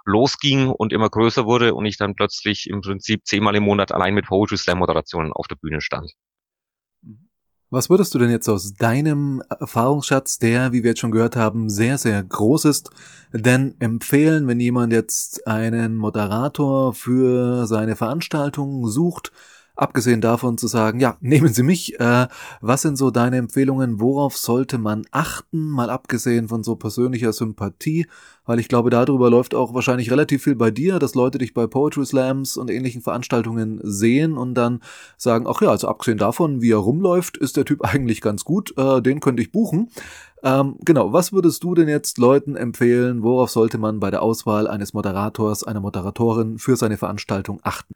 losging 0.05 0.69
und 0.69 0.93
immer 0.93 1.09
größer 1.09 1.45
wurde 1.45 1.75
und 1.75 1.85
ich 1.85 1.97
dann 1.97 2.15
plötzlich 2.15 2.67
im 2.69 2.81
Prinzip 2.81 3.25
zehnmal 3.25 3.55
im 3.55 3.63
Monat 3.63 3.91
allein 3.91 4.13
mit 4.13 4.25
Poetry 4.25 4.57
Slam 4.57 4.79
Moderationen 4.79 5.33
auf 5.33 5.47
der 5.47 5.55
Bühne 5.55 5.81
stand. 5.81 6.13
Was 7.71 7.91
würdest 7.91 8.15
du 8.15 8.17
denn 8.17 8.31
jetzt 8.31 8.49
aus 8.49 8.73
deinem 8.73 9.43
Erfahrungsschatz, 9.47 10.39
der, 10.39 10.71
wie 10.71 10.81
wir 10.81 10.91
jetzt 10.91 11.01
schon 11.01 11.11
gehört 11.11 11.35
haben, 11.35 11.69
sehr, 11.69 11.99
sehr 11.99 12.23
groß 12.23 12.65
ist, 12.65 12.89
denn 13.31 13.75
empfehlen, 13.79 14.47
wenn 14.47 14.59
jemand 14.59 14.91
jetzt 14.91 15.45
einen 15.45 15.95
Moderator 15.95 16.95
für 16.95 17.67
seine 17.67 17.95
Veranstaltung 17.95 18.87
sucht, 18.87 19.31
Abgesehen 19.79 20.19
davon 20.19 20.57
zu 20.57 20.67
sagen, 20.67 20.99
ja, 20.99 21.15
nehmen 21.21 21.53
Sie 21.53 21.63
mich, 21.63 21.97
äh, 22.01 22.27
was 22.59 22.81
sind 22.81 22.97
so 22.97 23.11
deine 23.11 23.37
Empfehlungen, 23.37 24.01
worauf 24.01 24.35
sollte 24.35 24.77
man 24.77 25.05
achten, 25.11 25.69
mal 25.69 25.89
abgesehen 25.89 26.49
von 26.49 26.63
so 26.63 26.75
persönlicher 26.75 27.31
Sympathie, 27.31 28.05
weil 28.45 28.59
ich 28.59 28.67
glaube, 28.67 28.89
darüber 28.89 29.29
läuft 29.29 29.55
auch 29.55 29.73
wahrscheinlich 29.73 30.11
relativ 30.11 30.43
viel 30.43 30.57
bei 30.57 30.69
dir, 30.69 30.99
dass 30.99 31.15
Leute 31.15 31.37
dich 31.37 31.53
bei 31.53 31.65
Poetry 31.65 32.05
Slams 32.05 32.57
und 32.57 32.69
ähnlichen 32.69 33.01
Veranstaltungen 33.01 33.79
sehen 33.81 34.35
und 34.37 34.55
dann 34.55 34.81
sagen, 35.15 35.45
ach 35.47 35.61
ja, 35.61 35.69
also 35.69 35.87
abgesehen 35.87 36.17
davon, 36.17 36.61
wie 36.61 36.73
er 36.73 36.79
rumläuft, 36.79 37.37
ist 37.37 37.55
der 37.55 37.63
Typ 37.63 37.81
eigentlich 37.85 38.19
ganz 38.19 38.43
gut, 38.43 38.77
äh, 38.77 39.01
den 39.01 39.21
könnte 39.21 39.41
ich 39.41 39.53
buchen. 39.53 39.91
Ähm, 40.43 40.75
genau, 40.83 41.13
was 41.13 41.31
würdest 41.31 41.63
du 41.63 41.73
denn 41.73 41.87
jetzt 41.87 42.17
Leuten 42.17 42.57
empfehlen, 42.57 43.23
worauf 43.23 43.49
sollte 43.49 43.77
man 43.77 44.01
bei 44.01 44.11
der 44.11 44.23
Auswahl 44.23 44.67
eines 44.67 44.91
Moderators, 44.91 45.63
einer 45.63 45.79
Moderatorin 45.79 46.57
für 46.57 46.75
seine 46.75 46.97
Veranstaltung 46.97 47.61
achten? 47.63 47.93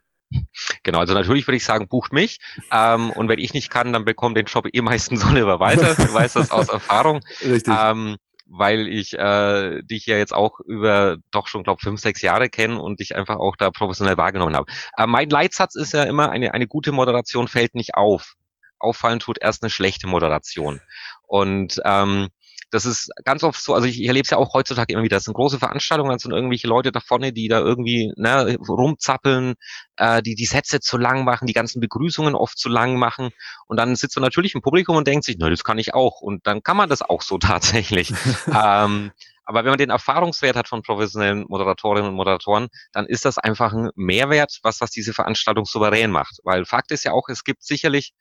Genau, 0.84 0.98
also 0.98 1.14
natürlich 1.14 1.46
würde 1.48 1.56
ich 1.56 1.64
sagen, 1.64 1.88
bucht 1.88 2.12
mich. 2.12 2.38
Ähm, 2.70 3.10
und 3.10 3.28
wenn 3.28 3.38
ich 3.38 3.54
nicht 3.54 3.70
kann, 3.70 3.92
dann 3.92 4.04
bekommt 4.04 4.36
den 4.36 4.46
Job 4.46 4.68
eh 4.72 4.82
meistens 4.82 5.24
Oliver 5.28 5.58
weiter. 5.58 5.94
Du 5.94 6.14
weißt 6.14 6.36
das 6.36 6.50
aus 6.50 6.68
Erfahrung. 6.68 7.20
Richtig. 7.42 7.74
Ähm, 7.76 8.16
weil 8.46 8.86
ich 8.88 9.18
äh, 9.18 9.82
dich 9.82 10.06
ja 10.06 10.18
jetzt 10.18 10.34
auch 10.34 10.60
über 10.60 11.16
doch 11.30 11.48
schon, 11.48 11.62
glaube 11.62 11.80
fünf, 11.82 12.00
sechs 12.00 12.20
Jahre 12.20 12.50
kenne 12.50 12.80
und 12.80 13.00
dich 13.00 13.16
einfach 13.16 13.36
auch 13.36 13.56
da 13.56 13.70
professionell 13.70 14.18
wahrgenommen 14.18 14.54
habe. 14.54 14.70
Äh, 14.98 15.06
mein 15.06 15.30
Leitsatz 15.30 15.74
ist 15.74 15.94
ja 15.94 16.04
immer, 16.04 16.30
eine, 16.30 16.52
eine 16.52 16.66
gute 16.66 16.92
Moderation 16.92 17.48
fällt 17.48 17.74
nicht 17.74 17.94
auf. 17.94 18.34
Auffallen 18.78 19.18
tut 19.18 19.38
erst 19.40 19.62
eine 19.62 19.70
schlechte 19.70 20.06
Moderation. 20.06 20.80
Und 21.26 21.80
ähm, 21.84 22.28
das 22.74 22.86
ist 22.86 23.10
ganz 23.24 23.44
oft 23.44 23.62
so, 23.62 23.72
also 23.72 23.86
ich, 23.86 24.00
ich 24.00 24.08
erlebe 24.08 24.24
es 24.24 24.30
ja 24.30 24.36
auch 24.36 24.52
heutzutage 24.52 24.92
immer 24.92 25.04
wieder, 25.04 25.16
das 25.16 25.24
sind 25.24 25.34
große 25.34 25.58
Veranstaltungen, 25.58 26.10
dann 26.10 26.18
sind 26.18 26.32
irgendwelche 26.32 26.66
Leute 26.66 26.90
da 26.90 27.00
vorne, 27.00 27.32
die 27.32 27.46
da 27.46 27.60
irgendwie 27.60 28.12
ne, 28.16 28.56
rumzappeln, 28.68 29.54
äh, 29.96 30.22
die 30.22 30.34
die 30.34 30.44
Sätze 30.44 30.80
zu 30.80 30.98
lang 30.98 31.24
machen, 31.24 31.46
die 31.46 31.52
ganzen 31.52 31.80
Begrüßungen 31.80 32.34
oft 32.34 32.58
zu 32.58 32.68
lang 32.68 32.96
machen 32.96 33.30
und 33.68 33.76
dann 33.76 33.94
sitzt 33.94 34.16
man 34.16 34.24
natürlich 34.24 34.54
im 34.54 34.62
Publikum 34.62 34.96
und 34.96 35.06
denkt 35.06 35.24
sich, 35.24 35.36
na, 35.38 35.48
das 35.48 35.62
kann 35.62 35.78
ich 35.78 35.94
auch 35.94 36.20
und 36.20 36.46
dann 36.46 36.62
kann 36.62 36.76
man 36.76 36.88
das 36.88 37.02
auch 37.02 37.22
so 37.22 37.38
tatsächlich. 37.38 38.12
ähm, 38.48 39.12
aber 39.46 39.64
wenn 39.64 39.70
man 39.70 39.78
den 39.78 39.90
Erfahrungswert 39.90 40.56
hat 40.56 40.68
von 40.68 40.82
professionellen 40.82 41.44
Moderatorinnen 41.48 42.08
und 42.08 42.16
Moderatoren, 42.16 42.68
dann 42.92 43.06
ist 43.06 43.24
das 43.24 43.38
einfach 43.38 43.72
ein 43.72 43.90
Mehrwert, 43.94 44.58
was, 44.62 44.80
was 44.80 44.90
diese 44.90 45.12
Veranstaltung 45.12 45.66
souverän 45.66 46.10
macht. 46.10 46.38
Weil 46.44 46.64
Fakt 46.64 46.90
ist 46.92 47.04
ja 47.04 47.12
auch, 47.12 47.28
es 47.28 47.44
gibt 47.44 47.62
sicherlich 47.62 48.14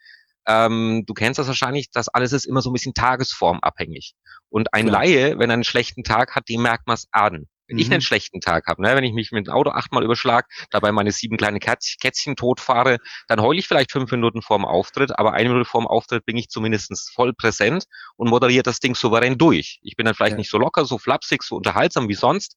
ähm, 0.47 1.03
du 1.05 1.13
kennst 1.13 1.39
das 1.39 1.47
wahrscheinlich, 1.47 1.89
das 1.91 2.09
alles 2.09 2.33
ist 2.33 2.45
immer 2.45 2.61
so 2.61 2.69
ein 2.69 2.73
bisschen 2.73 2.93
tagesformabhängig. 2.93 4.13
Und 4.49 4.73
ein 4.73 4.87
ja. 4.87 4.93
Laie, 4.93 5.39
wenn 5.39 5.49
er 5.49 5.55
einen 5.55 5.63
schlechten 5.63 6.03
Tag 6.03 6.35
hat, 6.35 6.49
dem 6.49 6.61
merkt 6.61 6.87
man 6.87 6.95
es 6.95 7.07
an. 7.11 7.47
Wenn 7.67 7.75
mhm. 7.75 7.81
ich 7.81 7.91
einen 7.91 8.01
schlechten 8.01 8.41
Tag 8.41 8.67
habe, 8.67 8.81
ne, 8.81 8.95
wenn 8.95 9.03
ich 9.03 9.13
mich 9.13 9.31
mit 9.31 9.47
dem 9.47 9.53
Auto 9.53 9.71
achtmal 9.71 10.03
überschlag, 10.03 10.47
dabei 10.69 10.91
meine 10.91 11.11
sieben 11.11 11.37
kleine 11.37 11.59
Kätzchen, 11.59 11.99
Kätzchen 12.01 12.35
tot 12.35 12.59
fahre, 12.59 12.97
dann 13.27 13.41
heule 13.41 13.59
ich 13.59 13.67
vielleicht 13.67 13.91
fünf 13.91 14.11
Minuten 14.11 14.41
vorm 14.41 14.65
Auftritt, 14.65 15.17
aber 15.17 15.33
eine 15.33 15.49
Minute 15.49 15.65
vorm 15.65 15.87
Auftritt 15.87 16.25
bin 16.25 16.37
ich 16.37 16.49
zumindest 16.49 17.11
voll 17.13 17.33
präsent 17.33 17.85
und 18.15 18.29
moderiere 18.29 18.63
das 18.63 18.79
Ding 18.79 18.95
souverän 18.95 19.37
durch. 19.37 19.79
Ich 19.81 19.95
bin 19.95 20.05
dann 20.05 20.15
vielleicht 20.15 20.33
ja. 20.33 20.37
nicht 20.37 20.49
so 20.49 20.57
locker, 20.57 20.85
so 20.85 20.97
flapsig, 20.97 21.43
so 21.43 21.55
unterhaltsam 21.55 22.09
wie 22.09 22.15
sonst, 22.15 22.55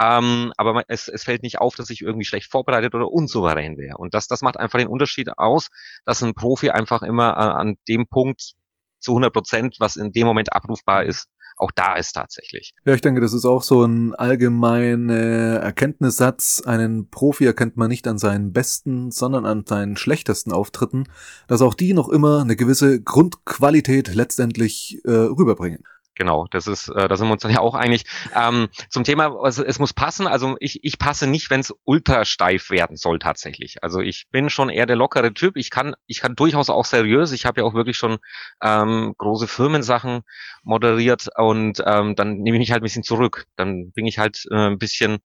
ähm, 0.00 0.52
aber 0.56 0.82
es, 0.88 1.08
es 1.08 1.24
fällt 1.24 1.42
nicht 1.42 1.58
auf, 1.60 1.76
dass 1.76 1.90
ich 1.90 2.00
irgendwie 2.00 2.24
schlecht 2.24 2.50
vorbereitet 2.50 2.94
oder 2.94 3.10
unsouverän 3.10 3.76
wäre. 3.78 3.96
Und 3.96 4.14
das, 4.14 4.26
das 4.26 4.42
macht 4.42 4.56
einfach 4.58 4.78
den 4.78 4.88
Unterschied 4.88 5.38
aus, 5.38 5.68
dass 6.04 6.22
ein 6.22 6.34
Profi 6.34 6.70
einfach 6.70 7.02
immer 7.02 7.36
an, 7.36 7.50
an 7.50 7.74
dem 7.88 8.06
Punkt 8.08 8.54
zu 8.98 9.12
100 9.12 9.32
Prozent, 9.32 9.76
was 9.78 9.96
in 9.96 10.12
dem 10.12 10.26
Moment 10.26 10.52
abrufbar 10.52 11.04
ist, 11.04 11.28
auch 11.56 11.70
da 11.70 11.96
ist 11.96 12.12
tatsächlich. 12.12 12.74
Ja, 12.84 12.94
ich 12.94 13.00
denke, 13.00 13.20
das 13.20 13.32
ist 13.32 13.44
auch 13.44 13.62
so 13.62 13.84
ein 13.84 14.14
allgemeiner 14.14 15.60
Erkenntnissatz. 15.60 16.62
Einen 16.64 17.10
Profi 17.10 17.44
erkennt 17.44 17.76
man 17.76 17.88
nicht 17.88 18.06
an 18.08 18.18
seinen 18.18 18.52
besten, 18.52 19.10
sondern 19.10 19.46
an 19.46 19.64
seinen 19.66 19.96
schlechtesten 19.96 20.52
Auftritten, 20.52 21.04
dass 21.46 21.62
auch 21.62 21.74
die 21.74 21.94
noch 21.94 22.08
immer 22.08 22.40
eine 22.40 22.56
gewisse 22.56 23.00
Grundqualität 23.00 24.14
letztendlich 24.14 25.00
äh, 25.04 25.10
rüberbringen. 25.10 25.84
Genau, 26.16 26.46
das 26.50 26.68
ist, 26.68 26.88
äh, 26.88 27.08
da 27.08 27.16
sind 27.16 27.26
wir 27.26 27.32
uns 27.32 27.42
dann 27.42 27.50
ja 27.50 27.58
auch 27.58 27.74
einig. 27.74 28.04
Ähm, 28.34 28.68
zum 28.88 29.02
Thema, 29.02 29.36
also 29.42 29.64
es 29.64 29.80
muss 29.80 29.92
passen. 29.92 30.26
Also 30.28 30.56
ich, 30.60 30.84
ich 30.84 30.98
passe 30.98 31.26
nicht, 31.26 31.50
wenn 31.50 31.60
es 31.60 31.74
ultra 31.84 32.24
steif 32.24 32.70
werden 32.70 32.96
soll 32.96 33.18
tatsächlich. 33.18 33.82
Also 33.82 34.00
ich 34.00 34.26
bin 34.30 34.48
schon 34.48 34.70
eher 34.70 34.86
der 34.86 34.94
lockere 34.96 35.34
Typ. 35.34 35.56
Ich 35.56 35.70
kann, 35.70 35.94
ich 36.06 36.20
kann 36.20 36.36
durchaus 36.36 36.70
auch 36.70 36.84
seriös. 36.84 37.32
Ich 37.32 37.46
habe 37.46 37.60
ja 37.60 37.66
auch 37.66 37.74
wirklich 37.74 37.96
schon 37.96 38.18
ähm, 38.62 39.14
große 39.18 39.48
Firmensachen 39.48 40.22
moderiert 40.62 41.28
und 41.36 41.82
ähm, 41.84 42.14
dann 42.14 42.36
nehme 42.38 42.56
ich 42.58 42.60
mich 42.60 42.70
halt 42.70 42.82
ein 42.82 42.84
bisschen 42.84 43.02
zurück. 43.02 43.46
Dann 43.56 43.90
bin 43.92 44.06
ich 44.06 44.18
halt 44.18 44.44
äh, 44.52 44.68
ein 44.68 44.78
bisschen 44.78 45.18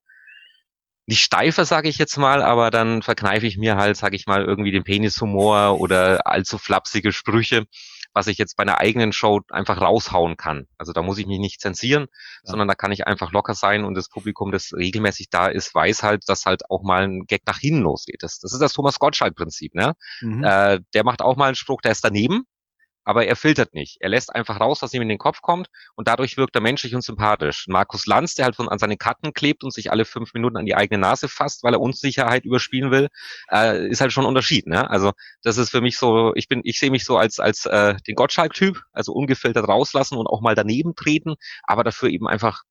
nicht 1.06 1.24
steifer, 1.24 1.66
sage 1.66 1.90
ich 1.90 1.98
jetzt 1.98 2.18
mal, 2.18 2.44
aber 2.44 2.70
dann 2.70 3.02
verkneife 3.02 3.48
ich 3.48 3.58
mir 3.58 3.78
halt, 3.78 3.98
sage 3.98 4.16
ich 4.16 4.28
mal, 4.28 4.44
irgendwie 4.46 4.72
den 4.72 4.84
Penishumor 4.84 5.80
oder 5.80 6.28
allzu 6.28 6.58
flapsige 6.60 7.12
Sprüche 7.12 7.66
was 8.14 8.28
ich 8.28 8.38
jetzt 8.38 8.56
bei 8.58 8.64
einer 8.64 8.80
eigenen 8.80 9.14
Show 9.14 9.42
einfach 9.50 9.82
raushauen 9.82 10.38
kann. 10.38 10.68
Also 10.78 10.94
da 10.94 11.02
muss 11.02 11.18
ich 11.18 11.28
mich 11.28 11.40
nicht 11.40 11.62
zensieren, 11.62 12.04
ja. 12.04 12.08
sondern 12.44 12.68
da 12.68 12.76
kann 12.76 12.92
ich 12.92 13.08
einfach 13.08 13.32
locker 13.32 13.54
sein 13.54 13.84
und 13.84 13.96
das 13.96 14.10
Publikum, 14.10 14.52
das 14.52 14.74
regelmäßig 14.74 15.30
da 15.30 15.48
ist, 15.48 15.74
weiß 15.74 16.04
halt, 16.04 16.24
dass 16.28 16.46
halt 16.46 16.70
auch 16.70 16.84
mal 16.84 17.04
ein 17.04 17.26
Gag 17.26 17.42
nach 17.46 17.60
hinten 17.60 17.82
losgeht. 17.82 18.24
Das, 18.24 18.40
das 18.40 18.54
ist 18.54 18.62
das 18.62 18.74
Thomas 18.74 19.00
Gottschalk-Prinzip. 19.00 19.76
Ne? 19.76 19.94
Mhm. 20.22 20.44
Äh, 20.44 20.80
der 20.94 21.04
macht 21.04 21.22
auch 21.22 21.36
mal 21.36 21.48
einen 21.48 21.56
Spruch, 21.56 21.82
der 21.82 21.92
ist 21.92 22.04
daneben, 22.04 22.46
aber 23.04 23.26
er 23.26 23.36
filtert 23.36 23.74
nicht. 23.74 23.98
Er 24.00 24.10
lässt 24.10 24.34
einfach 24.34 24.60
raus, 24.60 24.82
was 24.82 24.94
ihm 24.94 25.02
in 25.02 25.10
den 25.10 25.18
Kopf 25.18 25.42
kommt 25.42 25.70
und 25.96 26.08
dadurch 26.08 26.38
wirkt 26.38 26.56
er 26.56 26.62
menschlich 26.62 26.96
und 26.96 27.04
sympathisch. 27.04 27.66
Markus 27.68 28.06
Lanz, 28.06 28.36
der 28.36 28.46
halt 28.46 28.56
von, 28.56 28.70
an 28.70 28.80
seine 28.80 28.98
Karten 28.98 29.34
klebt 29.34 29.64
und 29.64 29.74
sich 29.74 29.92
alle 29.92 30.06
fünf 30.06 30.34
Minuten 30.34 30.58
an 30.58 30.66
die 30.66 30.76
eigene 30.76 31.00
Nase 31.00 31.28
fasst, 31.28 31.64
weil 31.64 31.74
er 31.74 31.82
Unsicherheit 31.82 32.46
überspielen 32.46 32.92
will, 32.92 33.10
äh, 33.52 33.88
ist 33.88 34.02
halt 34.02 34.14
schon 34.14 34.26
ein 34.26 34.30
Unterschied. 34.30 34.68
Ne? 34.68 34.90
Also 34.90 35.14
das 35.44 35.58
ist 35.58 35.70
für 35.70 35.82
mich 35.82 35.98
so, 35.98 36.34
ich 36.36 36.48
bin, 36.48 36.62
ich 36.64 36.80
sehe 36.80 36.92
mich 36.92 37.06
so 37.06 37.18
als 37.18 37.40
als 37.40 37.66
äh, 37.66 37.96
den 38.08 38.16
Gottschalk-Typ, 38.16 38.82
also 38.92 39.14
ungefiltert 39.14 39.68
rauslassen 39.68 40.18
und 40.18 40.28
auch 40.28 40.42
mal 40.42 40.56
daneben 40.56 40.96
treten, 40.96 41.36
aber 41.64 41.84
dafür 41.84 42.10
eben 42.10 42.28
einfach 42.28 42.64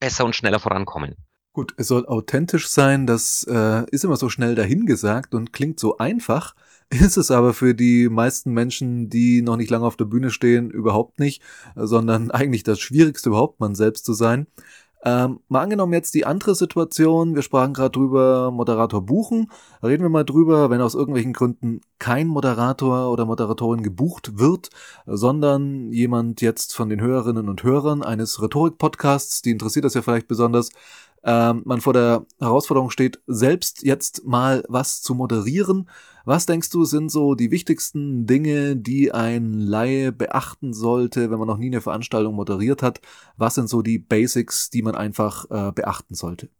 besser 0.00 0.24
und 0.24 0.36
schneller 0.36 0.60
vorankommen. 0.60 1.16
Gut, 1.52 1.74
es 1.76 1.88
soll 1.88 2.06
authentisch 2.06 2.68
sein, 2.68 3.06
das 3.06 3.44
äh, 3.50 3.84
ist 3.90 4.04
immer 4.04 4.16
so 4.16 4.28
schnell 4.28 4.54
dahingesagt 4.54 5.34
und 5.34 5.52
klingt 5.52 5.80
so 5.80 5.98
einfach, 5.98 6.54
ist 6.90 7.16
es 7.16 7.30
aber 7.30 7.54
für 7.54 7.74
die 7.74 8.08
meisten 8.08 8.52
Menschen, 8.52 9.10
die 9.10 9.42
noch 9.42 9.56
nicht 9.56 9.70
lange 9.70 9.86
auf 9.86 9.96
der 9.96 10.06
Bühne 10.06 10.30
stehen, 10.30 10.70
überhaupt 10.70 11.18
nicht, 11.18 11.42
sondern 11.74 12.30
eigentlich 12.32 12.62
das 12.62 12.80
Schwierigste 12.80 13.30
überhaupt, 13.30 13.60
man 13.60 13.74
selbst 13.74 14.04
zu 14.04 14.12
sein. 14.14 14.46
Ähm, 15.04 15.38
mal 15.48 15.62
angenommen 15.62 15.92
jetzt 15.92 16.14
die 16.14 16.26
andere 16.26 16.56
Situation, 16.56 17.36
wir 17.36 17.42
sprachen 17.42 17.72
gerade 17.72 17.92
drüber, 17.92 18.50
Moderator 18.50 19.00
buchen. 19.06 19.48
Reden 19.80 20.02
wir 20.02 20.08
mal 20.08 20.24
drüber, 20.24 20.70
wenn 20.70 20.80
aus 20.80 20.94
irgendwelchen 20.94 21.32
Gründen 21.32 21.82
kein 22.00 22.26
Moderator 22.26 23.12
oder 23.12 23.24
Moderatorin 23.24 23.84
gebucht 23.84 24.38
wird, 24.38 24.70
sondern 25.06 25.92
jemand 25.92 26.40
jetzt 26.40 26.74
von 26.74 26.88
den 26.88 27.00
Hörerinnen 27.00 27.48
und 27.48 27.62
Hörern 27.62 28.02
eines 28.02 28.42
Rhetorik-Podcasts, 28.42 29.40
die 29.42 29.52
interessiert 29.52 29.84
das 29.84 29.94
ja 29.94 30.02
vielleicht 30.02 30.26
besonders, 30.26 30.70
ähm, 31.24 31.62
man 31.64 31.80
vor 31.80 31.92
der 31.92 32.26
Herausforderung 32.38 32.90
steht, 32.90 33.20
selbst 33.26 33.82
jetzt 33.82 34.24
mal 34.24 34.64
was 34.68 35.02
zu 35.02 35.14
moderieren. 35.14 35.88
Was 36.24 36.46
denkst 36.46 36.70
du, 36.70 36.84
sind 36.84 37.10
so 37.10 37.34
die 37.34 37.50
wichtigsten 37.50 38.26
Dinge, 38.26 38.76
die 38.76 39.12
ein 39.12 39.54
Laie 39.54 40.12
beachten 40.12 40.72
sollte, 40.72 41.30
wenn 41.30 41.38
man 41.38 41.48
noch 41.48 41.58
nie 41.58 41.68
eine 41.68 41.80
Veranstaltung 41.80 42.34
moderiert 42.34 42.82
hat? 42.82 43.00
Was 43.36 43.54
sind 43.54 43.68
so 43.68 43.82
die 43.82 43.98
Basics, 43.98 44.70
die 44.70 44.82
man 44.82 44.94
einfach 44.94 45.46
äh, 45.50 45.72
beachten 45.72 46.14
sollte? 46.14 46.50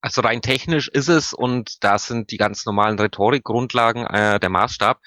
Also 0.00 0.20
rein 0.20 0.42
technisch 0.42 0.88
ist 0.88 1.08
es, 1.08 1.32
und 1.32 1.84
da 1.84 1.96
sind 1.96 2.32
die 2.32 2.36
ganz 2.36 2.66
normalen 2.66 2.98
Rhetorikgrundlagen 2.98 4.04
äh, 4.06 4.40
der 4.40 4.50
Maßstab, 4.50 5.00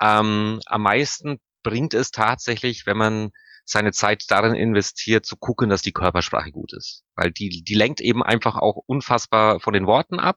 ähm, 0.00 0.60
am 0.66 0.82
meisten 0.82 1.38
bringt 1.62 1.94
es 1.94 2.10
tatsächlich, 2.10 2.86
wenn 2.86 2.96
man 2.96 3.30
seine 3.64 3.92
Zeit 3.92 4.24
darin 4.28 4.54
investiert, 4.54 5.26
zu 5.26 5.36
gucken, 5.36 5.68
dass 5.68 5.82
die 5.82 5.92
Körpersprache 5.92 6.50
gut 6.50 6.72
ist. 6.72 7.04
Weil 7.14 7.30
die, 7.30 7.62
die 7.62 7.74
lenkt 7.74 8.00
eben 8.00 8.22
einfach 8.22 8.56
auch 8.56 8.76
unfassbar 8.86 9.60
von 9.60 9.72
den 9.72 9.86
Worten 9.86 10.18
ab. 10.18 10.36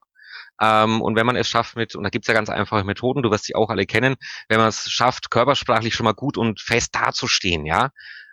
Ähm, 0.60 1.02
und 1.02 1.16
wenn 1.16 1.26
man 1.26 1.36
es 1.36 1.48
schafft 1.48 1.76
mit, 1.76 1.94
und 1.96 2.04
da 2.04 2.10
gibt's 2.10 2.28
ja 2.28 2.34
ganz 2.34 2.48
einfache 2.48 2.84
Methoden, 2.84 3.22
du 3.22 3.30
wirst 3.30 3.44
sie 3.44 3.54
auch 3.54 3.70
alle 3.70 3.86
kennen, 3.86 4.16
wenn 4.48 4.58
man 4.58 4.68
es 4.68 4.88
schafft, 4.90 5.30
körpersprachlich 5.30 5.94
schon 5.94 6.04
mal 6.04 6.12
gut 6.12 6.36
und 6.36 6.60
fest 6.60 6.94
dazustehen, 6.94 7.66
ja, 7.66 7.90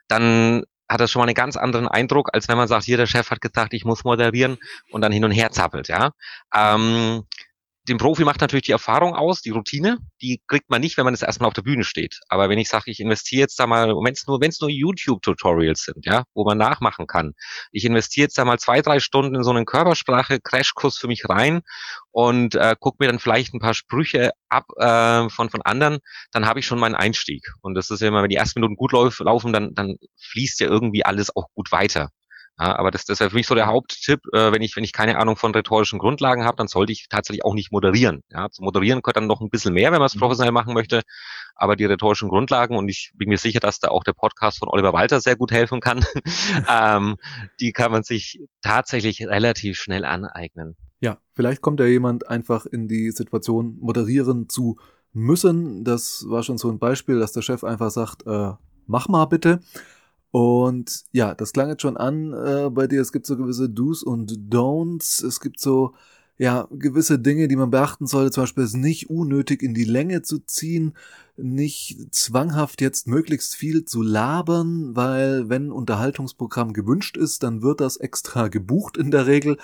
dann 0.07 0.63
hat 0.91 0.99
das 0.99 1.09
schon 1.09 1.21
mal 1.21 1.27
einen 1.27 1.35
ganz 1.35 1.55
anderen 1.55 1.87
Eindruck, 1.87 2.29
als 2.33 2.49
wenn 2.49 2.57
man 2.57 2.67
sagt, 2.67 2.83
hier 2.83 2.97
der 2.97 3.07
Chef 3.07 3.31
hat 3.31 3.39
gesagt, 3.39 3.73
ich 3.73 3.85
muss 3.85 4.03
moderieren 4.03 4.57
und 4.91 5.01
dann 5.01 5.11
hin 5.11 5.23
und 5.23 5.31
her 5.31 5.51
zappelt, 5.51 5.87
ja. 5.87 6.11
Ähm, 6.53 7.23
dem 7.87 7.97
Profi 7.97 8.23
macht 8.23 8.41
natürlich 8.41 8.65
die 8.65 8.71
Erfahrung 8.71 9.15
aus, 9.15 9.41
die 9.41 9.49
Routine, 9.49 9.97
die 10.21 10.41
kriegt 10.47 10.69
man 10.69 10.81
nicht, 10.81 10.97
wenn 10.97 11.05
man 11.05 11.13
das 11.13 11.23
erstmal 11.23 11.47
auf 11.47 11.53
der 11.53 11.63
Bühne 11.63 11.83
steht. 11.83 12.19
Aber 12.29 12.47
wenn 12.47 12.59
ich 12.59 12.69
sage, 12.69 12.91
ich 12.91 12.99
investiere 12.99 13.41
jetzt 13.41 13.59
da 13.59 13.65
mal, 13.65 13.89
wenn 13.89 14.13
es 14.13 14.27
nur, 14.27 14.39
nur 14.39 14.69
YouTube-Tutorials 14.69 15.83
sind, 15.83 16.05
ja, 16.05 16.23
wo 16.35 16.45
man 16.45 16.57
nachmachen 16.57 17.07
kann, 17.07 17.33
ich 17.71 17.85
investiere 17.85 18.25
jetzt 18.25 18.37
da 18.37 18.45
mal 18.45 18.59
zwei, 18.59 18.81
drei 18.81 18.99
Stunden 18.99 19.35
in 19.35 19.43
so 19.43 19.49
einen 19.49 19.65
Körpersprache-Crashkurs 19.65 20.99
für 20.99 21.07
mich 21.07 21.27
rein 21.27 21.61
und 22.11 22.55
äh, 22.55 22.75
gucke 22.79 22.97
mir 22.99 23.07
dann 23.07 23.19
vielleicht 23.19 23.53
ein 23.53 23.59
paar 23.59 23.73
Sprüche 23.73 24.31
ab 24.49 24.65
äh, 24.77 25.29
von 25.29 25.49
von 25.49 25.61
anderen, 25.63 25.99
dann 26.31 26.45
habe 26.45 26.59
ich 26.59 26.67
schon 26.67 26.79
meinen 26.79 26.95
Einstieg. 26.95 27.51
Und 27.61 27.73
das 27.73 27.89
ist 27.89 28.01
ja 28.01 28.09
immer, 28.09 28.21
wenn 28.21 28.29
die 28.29 28.35
ersten 28.35 28.59
Minuten 28.59 28.75
gut 28.75 28.91
lauf, 28.91 29.19
laufen, 29.19 29.53
dann 29.53 29.73
dann 29.73 29.95
fließt 30.17 30.59
ja 30.59 30.67
irgendwie 30.67 31.03
alles 31.03 31.35
auch 31.35 31.47
gut 31.55 31.71
weiter. 31.71 32.09
Ja, 32.61 32.77
aber 32.77 32.91
das, 32.91 33.05
das 33.05 33.19
wäre 33.19 33.31
für 33.31 33.37
mich 33.37 33.47
so 33.47 33.55
der 33.55 33.65
Haupttipp, 33.65 34.19
äh, 34.33 34.51
wenn 34.51 34.61
ich, 34.61 34.75
wenn 34.75 34.83
ich 34.83 34.93
keine 34.93 35.17
Ahnung 35.17 35.35
von 35.35 35.51
rhetorischen 35.51 35.97
Grundlagen 35.97 36.43
habe, 36.43 36.57
dann 36.57 36.67
sollte 36.67 36.91
ich 36.91 37.07
tatsächlich 37.09 37.43
auch 37.43 37.55
nicht 37.55 37.71
moderieren. 37.71 38.21
Ja, 38.29 38.51
zu 38.51 38.61
moderieren 38.61 39.01
gehört 39.01 39.17
dann 39.17 39.25
noch 39.25 39.41
ein 39.41 39.49
bisschen 39.49 39.73
mehr, 39.73 39.91
wenn 39.91 39.97
man 39.97 40.05
es 40.05 40.13
mhm. 40.13 40.19
professionell 40.19 40.51
machen 40.51 40.75
möchte. 40.75 41.01
Aber 41.55 41.75
die 41.75 41.85
rhetorischen 41.85 42.29
Grundlagen, 42.29 42.77
und 42.77 42.87
ich 42.87 43.13
bin 43.15 43.29
mir 43.29 43.39
sicher, 43.39 43.59
dass 43.59 43.79
da 43.79 43.87
auch 43.87 44.03
der 44.03 44.13
Podcast 44.13 44.59
von 44.59 44.69
Oliver 44.69 44.93
Walter 44.93 45.19
sehr 45.21 45.35
gut 45.35 45.51
helfen 45.51 45.79
kann, 45.79 46.05
ähm, 46.69 47.15
die 47.59 47.71
kann 47.71 47.91
man 47.91 48.03
sich 48.03 48.39
tatsächlich 48.61 49.25
relativ 49.25 49.79
schnell 49.79 50.05
aneignen. 50.05 50.75
Ja, 50.99 51.17
vielleicht 51.33 51.63
kommt 51.63 51.79
ja 51.79 51.87
jemand 51.87 52.27
einfach 52.29 52.67
in 52.67 52.87
die 52.87 53.09
Situation, 53.09 53.79
moderieren 53.79 54.49
zu 54.49 54.77
müssen. 55.13 55.83
Das 55.83 56.25
war 56.27 56.43
schon 56.43 56.59
so 56.59 56.69
ein 56.69 56.77
Beispiel, 56.77 57.17
dass 57.17 57.31
der 57.31 57.41
Chef 57.41 57.63
einfach 57.63 57.89
sagt, 57.89 58.27
äh, 58.27 58.51
mach 58.85 59.07
mal 59.07 59.25
bitte. 59.25 59.61
Und 60.31 61.03
ja, 61.11 61.35
das 61.35 61.51
klang 61.51 61.69
jetzt 61.69 61.81
schon 61.81 61.97
an 61.97 62.33
äh, 62.33 62.69
bei 62.69 62.87
dir. 62.87 63.01
Es 63.01 63.11
gibt 63.11 63.25
so 63.25 63.37
gewisse 63.37 63.69
Do's 63.69 64.01
und 64.01 64.31
Don'ts. 64.49 65.25
Es 65.25 65.39
gibt 65.41 65.59
so 65.59 65.93
ja 66.37 66.67
gewisse 66.71 67.19
Dinge, 67.19 67.47
die 67.47 67.57
man 67.57 67.69
beachten 67.69 68.07
sollte. 68.07 68.31
Zum 68.31 68.43
Beispiel 68.43 68.63
es 68.63 68.73
nicht 68.73 69.09
unnötig 69.09 69.61
in 69.61 69.73
die 69.73 69.83
Länge 69.83 70.21
zu 70.21 70.39
ziehen 70.39 70.93
nicht 71.37 72.13
zwanghaft 72.13 72.81
jetzt 72.81 73.07
möglichst 73.07 73.55
viel 73.55 73.85
zu 73.85 74.01
labern, 74.01 74.95
weil 74.95 75.49
wenn 75.49 75.71
Unterhaltungsprogramm 75.71 76.73
gewünscht 76.73 77.17
ist, 77.17 77.43
dann 77.43 77.61
wird 77.61 77.81
das 77.81 77.97
extra 77.97 78.47
gebucht 78.49 78.97
in 78.97 79.11
der 79.11 79.27
Regel. 79.27 79.57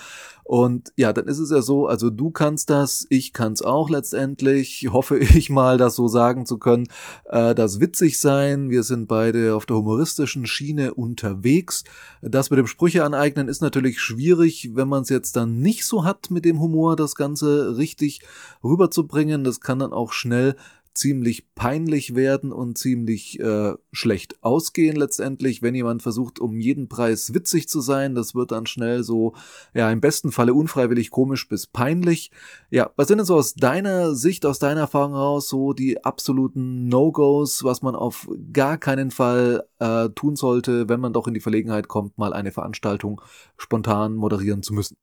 Und 0.44 0.94
ja, 0.96 1.12
dann 1.12 1.28
ist 1.28 1.40
es 1.40 1.52
ja 1.52 1.62
so, 1.62 1.88
also 1.88 2.10
du 2.10 2.32
kannst 2.32 2.70
das, 2.70 3.06
ich 3.10 3.34
kann's 3.34 3.62
auch 3.62 3.90
letztendlich, 3.90 4.88
hoffe 4.90 5.18
ich 5.20 5.50
mal, 5.50 5.78
das 5.78 5.96
so 5.96 6.08
sagen 6.08 6.46
zu 6.46 6.58
können, 6.58 6.88
äh, 7.26 7.54
das 7.54 7.82
witzig 7.82 8.20
sein. 8.20 8.70
Wir 8.70 8.84
sind 8.84 9.08
beide 9.08 9.56
auf 9.56 9.66
der 9.66 9.76
humoristischen 9.76 10.46
Schiene 10.46 10.94
unterwegs. 10.94 11.84
Das 12.22 12.50
mit 12.50 12.60
dem 12.60 12.68
Sprüche 12.68 13.04
aneignen 13.04 13.50
ist 13.50 13.62
natürlich 13.62 14.00
schwierig, 14.00 14.72
wenn 14.74 14.88
man 14.88 15.02
es 15.02 15.10
jetzt 15.10 15.36
dann 15.36 15.60
nicht 15.60 15.86
so 15.86 16.06
hat 16.06 16.32
mit 16.32 16.46
dem 16.46 16.62
Humor, 16.62 16.96
das 16.96 17.16
Ganze 17.16 17.76
richtig 17.78 18.22
rüberzubringen. 18.64 19.44
Das 19.44 19.60
kann 19.60 19.80
dann 19.80 19.92
auch 19.92 20.14
schnell 20.14 20.56
ziemlich 20.98 21.54
peinlich 21.54 22.16
werden 22.16 22.52
und 22.52 22.78
ziemlich 22.78 23.40
äh, 23.40 23.74
schlecht 23.92 24.44
ausgehen 24.44 24.96
letztendlich, 24.96 25.62
wenn 25.62 25.76
jemand 25.76 26.02
versucht, 26.02 26.40
um 26.40 26.60
jeden 26.60 26.90
Preis 26.90 27.34
witzig 27.34 27.70
zu 27.70 27.82
sein. 27.82 28.16
Das 28.16 28.36
wird 28.36 28.52
dann 28.52 28.66
schnell 28.66 29.04
so, 29.04 29.34
ja, 29.74 29.92
im 29.92 30.02
besten 30.02 30.32
Falle 30.32 30.54
unfreiwillig 30.54 31.10
komisch 31.10 31.48
bis 31.48 31.68
peinlich. 31.68 32.32
Ja, 32.70 32.92
was 32.96 33.08
sind 33.08 33.20
denn 33.20 33.26
so 33.26 33.36
aus 33.36 33.54
deiner 33.54 34.16
Sicht, 34.16 34.46
aus 34.46 34.60
deiner 34.60 34.82
Erfahrung 34.82 35.14
heraus 35.14 35.48
so 35.48 35.74
die 35.74 36.04
absoluten 36.04 36.88
No-Gos, 36.88 37.64
was 37.64 37.82
man 37.82 37.96
auf 37.96 38.30
gar 38.52 38.78
keinen 38.78 39.12
Fall 39.12 39.64
äh, 39.80 40.10
tun 40.10 40.36
sollte, 40.36 40.90
wenn 40.90 41.00
man 41.00 41.14
doch 41.14 41.28
in 41.28 41.34
die 41.34 41.40
Verlegenheit 41.40 41.88
kommt, 41.88 42.18
mal 42.18 42.34
eine 42.34 42.52
Veranstaltung 42.52 43.22
spontan 43.58 44.16
moderieren 44.16 44.64
zu 44.64 44.74
müssen? 44.74 44.98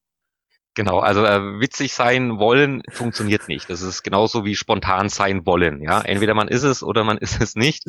Genau, 0.77 0.99
also 0.99 1.25
äh, 1.25 1.61
witzig 1.61 1.93
sein 1.95 2.39
wollen 2.39 2.83
funktioniert 2.91 3.47
nicht. 3.47 3.71
Das 3.71 3.81
ist 3.81 4.03
genauso 4.03 4.45
wie 4.45 4.57
spontan 4.57 5.09
sein 5.09 5.47
wollen. 5.47 5.81
Ja, 5.81 6.01
entweder 6.01 6.35
man 6.35 6.49
ist 6.49 6.65
es 6.65 6.83
oder 6.83 7.05
man 7.05 7.17
ist 7.19 7.41
es 7.41 7.55
nicht. 7.55 7.85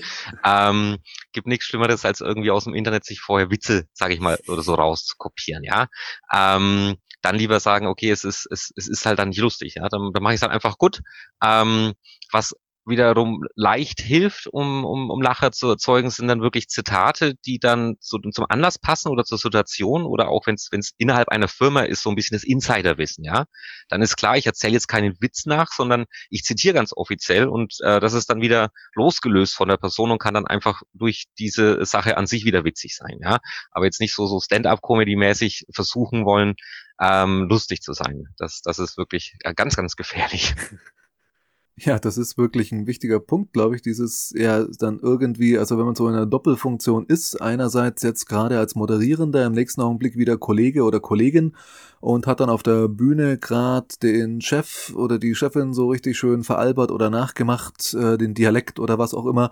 Ähm, 0.46 0.98
gibt 1.34 1.48
nichts 1.48 1.66
Schlimmeres 1.66 2.06
als 2.06 2.22
irgendwie 2.22 2.52
aus 2.52 2.66
dem 2.66 2.76
Internet 2.76 3.04
sich 3.04 3.22
vorher 3.22 3.50
Witze, 3.50 3.88
sage 3.94 4.14
ich 4.14 4.20
mal, 4.20 4.38
oder 4.48 4.62
so 4.62 4.76
rauszukopieren. 4.76 5.64
Ja, 5.64 5.88
ähm, 6.32 6.96
dann 7.24 7.38
lieber 7.38 7.60
sagen, 7.60 7.88
okay, 7.88 8.12
es 8.12 8.24
ist 8.24 8.48
es, 8.52 8.72
es 8.76 8.88
ist 8.88 9.06
halt 9.08 9.18
dann 9.18 9.30
nicht 9.30 9.40
lustig. 9.40 9.76
Ja, 9.76 9.90
dann, 9.90 10.12
dann 10.14 10.22
mache 10.22 10.34
ich 10.34 10.38
es 10.38 10.42
halt 10.44 10.52
einfach 10.54 10.78
gut. 10.78 11.02
Ähm, 11.44 11.94
was 12.32 12.54
wiederum 12.86 13.44
leicht 13.56 14.00
hilft, 14.00 14.48
um, 14.48 14.86
um, 14.86 15.10
um 15.10 15.22
Lacher 15.22 15.52
zu 15.52 15.70
erzeugen, 15.70 16.10
sind 16.10 16.28
dann 16.28 16.42
wirklich 16.42 16.68
Zitate, 16.68 17.36
die 17.46 17.60
dann 17.60 17.96
so 18.00 18.20
zum 18.20 18.46
Anlass 18.50 18.78
passen 18.78 19.10
oder 19.10 19.24
zur 19.24 19.38
Situation 19.38 20.04
oder 20.04 20.30
auch 20.30 20.46
wenn 20.48 20.56
es 20.56 20.92
innerhalb 20.98 21.30
einer 21.30 21.48
Firma 21.48 21.82
ist, 21.82 22.04
so 22.04 22.10
ein 22.10 22.16
bisschen 22.16 22.36
das 22.36 22.44
Insiderwissen, 22.44 23.24
ja. 23.24 23.46
Dann 23.90 24.02
ist 24.02 24.18
klar, 24.18 24.38
ich 24.38 24.46
erzähle 24.46 24.74
jetzt 24.74 24.88
keinen 24.88 25.16
Witz 25.20 25.46
nach, 25.46 25.72
sondern 25.72 26.06
ich 26.30 26.44
zitiere 26.44 26.76
ganz 26.76 26.94
offiziell 26.96 27.48
und 27.48 27.76
äh, 27.82 28.00
das 28.00 28.14
ist 28.14 28.30
dann 28.30 28.42
wieder 28.42 28.70
losgelöst 28.94 29.56
von 29.56 29.68
der 29.68 29.78
Person 29.78 30.12
und 30.12 30.20
kann 30.20 30.34
dann 30.34 30.48
einfach 30.48 30.82
durch 30.94 31.26
diese 31.40 31.86
Sache 31.86 32.18
an 32.18 32.28
sich 32.28 32.46
wieder 32.46 32.64
witzig 32.64 32.96
sein, 32.96 33.18
ja. 33.22 33.40
Aber 33.72 33.86
jetzt 33.86 34.00
nicht 34.00 34.14
so, 34.14 34.28
so 34.28 34.40
Stand-up-Comedy-mäßig 34.40 35.66
versuchen 35.74 36.26
wollen, 36.26 36.56
ähm, 37.02 37.48
lustig 37.50 37.82
zu 37.82 37.94
sein. 37.94 38.28
Das, 38.38 38.62
das 38.62 38.80
ist 38.80 38.98
wirklich 38.98 39.36
äh, 39.44 39.54
ganz, 39.54 39.76
ganz 39.76 39.96
gefährlich. 39.96 40.56
Ja, 41.86 42.00
das 42.00 42.18
ist 42.18 42.36
wirklich 42.36 42.72
ein 42.72 42.88
wichtiger 42.88 43.20
Punkt, 43.20 43.54
glaube 43.54 43.76
ich, 43.76 43.84
dieses 43.84 44.34
ja 44.36 44.66
dann 44.80 45.00
irgendwie, 45.00 45.56
also 45.56 45.78
wenn 45.78 45.86
man 45.86 45.94
so 45.94 46.08
in 46.08 46.16
einer 46.16 46.26
Doppelfunktion 46.26 47.06
ist, 47.06 47.40
einerseits 47.40 48.02
jetzt 48.02 48.26
gerade 48.26 48.58
als 48.58 48.74
Moderierender, 48.74 49.46
im 49.46 49.54
nächsten 49.54 49.82
Augenblick 49.82 50.18
wieder 50.18 50.36
Kollege 50.36 50.82
oder 50.82 51.00
Kollegin 51.00 51.56
und 52.00 52.26
hat 52.26 52.40
dann 52.40 52.50
auf 52.50 52.64
der 52.64 52.88
Bühne 52.88 53.38
gerade 53.38 53.86
den 54.02 54.42
Chef 54.42 54.94
oder 54.96 55.20
die 55.20 55.36
Chefin 55.36 55.76
so 55.76 55.90
richtig 55.90 56.18
schön 56.18 56.44
veralbert 56.44 56.90
oder 56.90 57.12
nachgemacht, 57.12 57.94
äh, 57.94 58.18
den 58.18 58.34
Dialekt 58.34 58.80
oder 58.80 58.98
was 58.98 59.14
auch 59.14 59.28
immer 59.28 59.52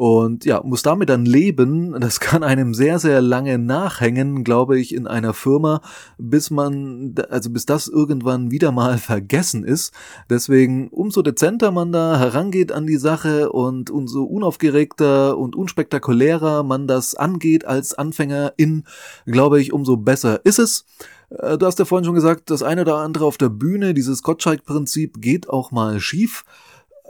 und 0.00 0.46
ja, 0.46 0.62
muss 0.64 0.82
damit 0.82 1.10
dann 1.10 1.26
leben. 1.26 1.94
Das 2.00 2.20
kann 2.20 2.42
einem 2.42 2.72
sehr, 2.72 2.98
sehr 2.98 3.20
lange 3.20 3.58
nachhängen, 3.58 4.44
glaube 4.44 4.80
ich, 4.80 4.94
in 4.94 5.06
einer 5.06 5.34
Firma, 5.34 5.82
bis 6.16 6.50
man, 6.50 7.14
also 7.28 7.50
bis 7.50 7.66
das 7.66 7.86
irgendwann 7.86 8.50
wieder 8.50 8.72
mal 8.72 8.96
vergessen 8.98 9.62
ist. 9.62 9.92
Deswegen, 10.30 10.88
umso 10.88 11.20
dezenter 11.20 11.70
man 11.70 11.92
da 11.92 12.18
herangeht 12.18 12.72
an 12.72 12.86
die 12.86 12.96
Sache 12.96 13.52
und 13.52 13.90
umso 13.90 14.24
unaufgeregter 14.24 15.36
und 15.36 15.54
unspektakulärer 15.54 16.62
man 16.62 16.86
das 16.86 17.14
angeht 17.14 17.66
als 17.66 17.92
Anfänger 17.92 18.54
in, 18.56 18.84
glaube 19.26 19.60
ich, 19.60 19.70
umso 19.70 19.98
besser 19.98 20.40
ist 20.46 20.60
es. 20.60 20.86
Äh, 21.28 21.58
du 21.58 21.66
hast 21.66 21.78
ja 21.78 21.84
vorhin 21.84 22.06
schon 22.06 22.14
gesagt, 22.14 22.48
das 22.48 22.62
eine 22.62 22.80
oder 22.80 22.96
andere 22.96 23.26
auf 23.26 23.36
der 23.36 23.50
Bühne, 23.50 23.92
dieses 23.92 24.22
Gottschalk-Prinzip 24.22 25.20
geht 25.20 25.50
auch 25.50 25.72
mal 25.72 26.00
schief. 26.00 26.44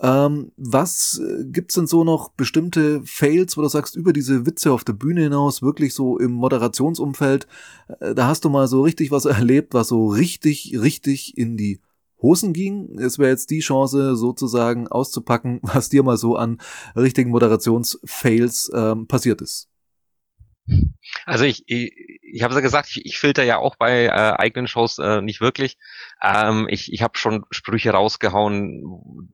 Ähm, 0.02 0.52
was 0.57 1.21
äh, 1.23 1.45
gibt's 1.45 1.75
denn 1.75 1.87
so 1.87 2.04
noch 2.04 2.30
bestimmte 2.30 3.02
Fails, 3.04 3.57
wo 3.57 3.62
du 3.62 3.69
sagst, 3.69 3.97
über 3.97 4.14
diese 4.14 4.47
Witze 4.47 4.73
auf 4.73 4.83
der 4.83 4.95
Bühne 4.95 5.23
hinaus, 5.25 5.61
wirklich 5.61 5.92
so 5.95 6.19
im 6.19 6.33
Moderationsumfeld, 6.33 7.47
äh, 8.00 8.14
da 8.14 8.28
hast 8.28 8.45
du 8.45 8.49
mal 8.49 8.66
so 8.66 8.83
richtig 8.83 9.11
was 9.11 9.25
erlebt, 9.26 9.75
was 9.75 9.88
so 9.88 10.09
richtig, 10.09 10.78
richtig 10.80 11.37
in 11.37 11.57
die 11.59 11.80
Hosen 12.23 12.52
ging. 12.52 12.99
Es 12.99 13.19
wäre 13.19 13.30
jetzt 13.30 13.50
die 13.50 13.61
Chance, 13.61 14.16
sozusagen 14.16 14.88
auszupacken, 14.88 15.61
was 15.62 15.90
dir 15.90 16.02
mal 16.02 16.16
so 16.16 16.37
an 16.37 16.61
richtigen 16.97 17.30
Moderationsfails 17.30 18.73
ähm, 18.75 19.07
passiert 19.07 19.42
ist. 19.42 19.70
Also 21.27 21.45
ich, 21.45 21.65
ich, 21.67 21.93
ich 22.23 22.43
habe 22.43 22.55
ja 22.55 22.61
gesagt, 22.61 22.89
ich, 22.91 23.05
ich 23.05 23.19
filter 23.19 23.43
ja 23.43 23.59
auch 23.59 23.77
bei 23.77 24.07
äh, 24.07 24.11
eigenen 24.11 24.69
Shows 24.69 24.99
äh, 24.99 25.21
nicht 25.21 25.41
wirklich. 25.41 25.77
Ähm, 26.23 26.67
ich 26.69 26.93
ich 26.93 27.03
habe 27.03 27.19
schon 27.19 27.45
Sprüche 27.50 27.91
rausgehauen, 27.91 28.83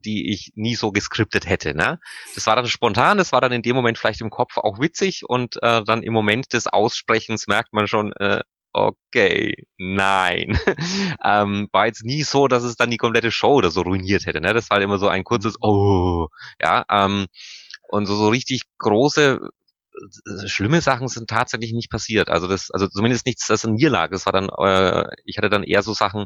die 0.05 0.31
ich 0.31 0.51
nie 0.55 0.75
so 0.75 0.91
geskriptet 0.91 1.47
hätte. 1.47 1.75
Ne? 1.75 1.99
Das 2.35 2.47
war 2.47 2.55
dann 2.55 2.67
spontan, 2.67 3.17
das 3.17 3.31
war 3.31 3.41
dann 3.41 3.51
in 3.51 3.61
dem 3.61 3.75
Moment 3.75 3.97
vielleicht 3.97 4.21
im 4.21 4.29
Kopf 4.29 4.57
auch 4.57 4.79
witzig 4.79 5.23
und 5.27 5.61
äh, 5.61 5.83
dann 5.83 6.03
im 6.03 6.13
Moment 6.13 6.53
des 6.53 6.67
Aussprechens 6.67 7.47
merkt 7.47 7.73
man 7.73 7.87
schon, 7.87 8.13
äh, 8.13 8.41
okay, 8.73 9.67
nein. 9.77 10.59
ähm, 11.23 11.67
war 11.71 11.87
jetzt 11.87 12.03
nie 12.03 12.23
so, 12.23 12.47
dass 12.47 12.63
es 12.63 12.75
dann 12.75 12.91
die 12.91 12.97
komplette 12.97 13.31
Show 13.31 13.55
oder 13.55 13.71
so 13.71 13.81
ruiniert 13.81 14.25
hätte. 14.25 14.41
Ne? 14.41 14.53
Das 14.53 14.69
war 14.69 14.75
halt 14.75 14.83
immer 14.83 14.99
so 14.99 15.07
ein 15.07 15.23
kurzes 15.23 15.55
Oh, 15.61 16.27
ja. 16.61 16.85
Ähm, 16.89 17.27
und 17.89 18.05
so, 18.05 18.15
so 18.15 18.29
richtig 18.29 18.63
große 18.79 19.39
schlimme 20.45 20.81
Sachen 20.81 21.07
sind 21.07 21.29
tatsächlich 21.29 21.73
nicht 21.73 21.89
passiert. 21.89 22.29
Also 22.29 22.47
das, 22.47 22.71
also 22.71 22.87
zumindest 22.87 23.25
nichts, 23.25 23.47
das 23.47 23.65
an 23.65 23.73
mir 23.73 23.89
lag. 23.89 24.11
Das 24.11 24.25
war 24.25 24.33
dann, 24.33 24.49
äh, 24.49 25.07
ich 25.25 25.37
hatte 25.37 25.49
dann 25.49 25.63
eher 25.63 25.83
so 25.83 25.93
Sachen, 25.93 26.25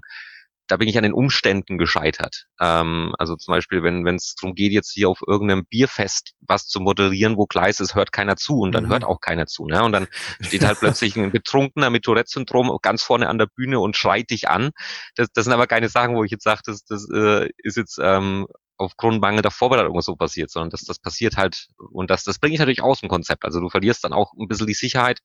da 0.72 0.78
bin 0.78 0.88
ich 0.88 0.98
an 0.98 1.04
den 1.04 1.14
Umständen 1.14 1.78
gescheitert. 1.78 2.46
Ähm, 2.60 3.14
also 3.18 3.36
zum 3.36 3.54
Beispiel, 3.54 3.84
wenn 3.84 4.08
es 4.16 4.36
darum 4.36 4.56
geht, 4.56 4.72
jetzt 4.72 4.94
hier 4.94 5.10
auf 5.10 5.20
irgendeinem 5.26 5.66
Bierfest 5.66 6.32
was 6.40 6.68
zu 6.68 6.80
moderieren, 6.80 7.36
wo 7.36 7.46
Gleis 7.46 7.82
ist, 7.82 7.94
hört 7.94 8.14
keiner 8.14 8.38
zu 8.38 8.60
und 8.60 8.72
dann 8.72 8.86
mhm. 8.86 8.90
hört 8.90 9.04
auch 9.04 9.20
keiner 9.20 9.48
zu. 9.48 9.66
Ne? 9.66 9.84
Und 9.84 9.92
dann 9.92 10.08
steht 10.40 10.64
halt 10.64 10.80
plötzlich 10.80 11.18
ein 11.18 11.32
Betrunkener 11.32 11.90
mit 11.90 12.04
Tourette-Syndrom 12.04 12.78
ganz 12.82 13.04
vorne 13.04 13.28
an 13.28 13.38
der 13.38 13.48
Bühne 13.48 13.80
und 13.80 13.98
schreit 13.98 14.30
dich 14.30 14.48
an. 14.48 14.72
Das, 15.16 15.28
das 15.34 15.44
sind 15.44 15.54
aber 15.54 15.68
keine 15.68 15.90
Sachen, 15.90 16.16
wo 16.16 16.24
ich 16.24 16.32
jetzt 16.32 16.44
sage, 16.44 16.62
das, 16.66 16.86
das 16.86 17.06
äh, 17.14 17.50
ist 17.58 17.76
jetzt 17.76 18.00
ähm, 18.02 18.48
aufgrund 18.82 19.22
mangelnder 19.22 19.52
Vorbereitung 19.52 20.02
so 20.02 20.16
passiert, 20.16 20.50
sondern 20.50 20.70
dass 20.72 20.82
das 20.82 21.00
passiert 21.00 21.38
halt 21.38 21.68
und 21.92 22.10
das, 22.10 22.24
das 22.24 22.40
bringe 22.40 22.54
ich 22.54 22.60
natürlich 22.60 22.82
aus 22.82 23.00
dem 23.00 23.10
Konzept. 23.10 23.46
Also 23.46 23.60
du 23.60 23.70
verlierst 23.70 24.04
dann 24.04 24.14
auch 24.14 24.34
ein 24.34 24.48
bisschen 24.48 24.68
die 24.68 24.74
Sicherheit 24.74 25.20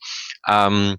ähm, 0.46 0.96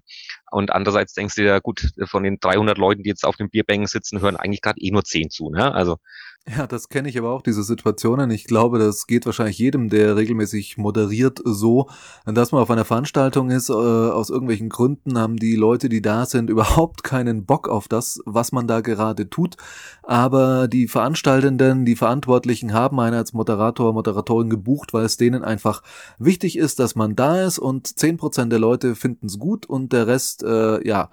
und 0.50 0.72
andererseits 0.72 1.14
denkst 1.14 1.36
du 1.36 1.42
dir, 1.42 1.60
gut, 1.60 1.92
von 2.04 2.22
den 2.22 2.38
300 2.40 2.78
Leuten, 2.78 3.02
die 3.02 3.10
jetzt 3.10 3.24
auf 3.24 3.36
den 3.36 3.50
Bierbänken 3.50 3.86
sitzen, 3.86 4.20
hören 4.20 4.36
eigentlich 4.36 4.62
gerade 4.62 4.80
eh 4.80 4.90
nur 4.90 5.04
10 5.04 5.30
zu. 5.30 5.50
Ne? 5.50 5.72
Also 5.72 5.98
ja, 6.56 6.66
das 6.66 6.88
kenne 6.88 7.08
ich 7.08 7.18
aber 7.18 7.30
auch, 7.30 7.42
diese 7.42 7.62
Situationen. 7.62 8.30
Ich 8.30 8.44
glaube, 8.44 8.78
das 8.78 9.06
geht 9.06 9.26
wahrscheinlich 9.26 9.58
jedem, 9.58 9.88
der 9.88 10.16
regelmäßig 10.16 10.78
moderiert, 10.78 11.40
so, 11.44 11.88
dass 12.24 12.52
man 12.52 12.62
auf 12.62 12.70
einer 12.70 12.84
Veranstaltung 12.84 13.50
ist, 13.50 13.68
äh, 13.68 13.72
aus 13.72 14.30
irgendwelchen 14.30 14.68
Gründen 14.68 15.18
haben 15.18 15.36
die 15.36 15.56
Leute, 15.56 15.88
die 15.88 16.00
da 16.00 16.26
sind, 16.26 16.48
überhaupt 16.50 17.04
keinen 17.04 17.44
Bock 17.44 17.68
auf 17.68 17.88
das, 17.88 18.20
was 18.24 18.52
man 18.52 18.66
da 18.66 18.80
gerade 18.80 19.28
tut. 19.28 19.56
Aber 20.02 20.68
die 20.68 20.88
Veranstaltenden, 20.88 21.84
die 21.84 21.96
Verantwortlichen 21.96 22.72
haben 22.72 22.98
einen 23.00 23.16
als 23.16 23.32
Moderator, 23.32 23.92
Moderatorin 23.92 24.48
gebucht, 24.48 24.94
weil 24.94 25.04
es 25.04 25.16
denen 25.16 25.44
einfach 25.44 25.82
wichtig 26.18 26.56
ist, 26.56 26.78
dass 26.78 26.94
man 26.94 27.16
da 27.16 27.44
ist 27.44 27.58
und 27.58 27.98
zehn 27.98 28.16
Prozent 28.16 28.52
der 28.52 28.58
Leute 28.58 28.94
finden 28.94 29.26
es 29.26 29.38
gut 29.38 29.66
und 29.66 29.92
der 29.92 30.06
Rest, 30.06 30.42
äh, 30.42 30.86
ja, 30.86 31.10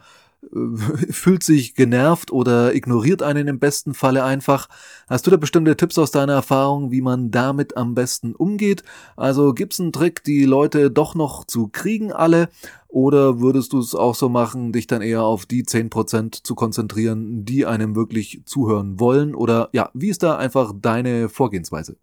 fühlt 1.09 1.43
sich 1.43 1.75
genervt 1.75 2.31
oder 2.31 2.73
ignoriert 2.73 3.21
einen 3.21 3.47
im 3.47 3.59
besten 3.59 3.93
Falle 3.93 4.23
einfach. 4.23 4.67
Hast 5.07 5.25
du 5.27 5.31
da 5.31 5.37
bestimmte 5.37 5.75
Tipps 5.77 5.97
aus 5.97 6.11
deiner 6.11 6.33
Erfahrung, 6.33 6.91
wie 6.91 7.01
man 7.01 7.31
damit 7.31 7.77
am 7.77 7.95
besten 7.95 8.35
umgeht? 8.35 8.83
Also 9.15 9.53
gibt's 9.53 9.79
einen 9.79 9.91
Trick, 9.91 10.23
die 10.23 10.45
Leute 10.45 10.91
doch 10.91 11.15
noch 11.15 11.45
zu 11.45 11.67
kriegen 11.67 12.11
alle? 12.11 12.49
Oder 12.87 13.41
würdest 13.41 13.73
du 13.73 13.79
es 13.79 13.93
auch 13.93 14.15
so 14.15 14.29
machen, 14.29 14.71
dich 14.71 14.87
dann 14.87 15.01
eher 15.01 15.23
auf 15.23 15.45
die 15.45 15.63
zehn 15.63 15.89
Prozent 15.89 16.35
zu 16.35 16.55
konzentrieren, 16.55 17.43
die 17.43 17.65
einem 17.65 17.95
wirklich 17.95 18.43
zuhören 18.45 18.99
wollen? 18.99 19.35
Oder 19.35 19.69
ja, 19.73 19.89
wie 19.93 20.09
ist 20.09 20.23
da 20.23 20.37
einfach 20.37 20.73
deine 20.73 21.27
Vorgehensweise? 21.27 21.97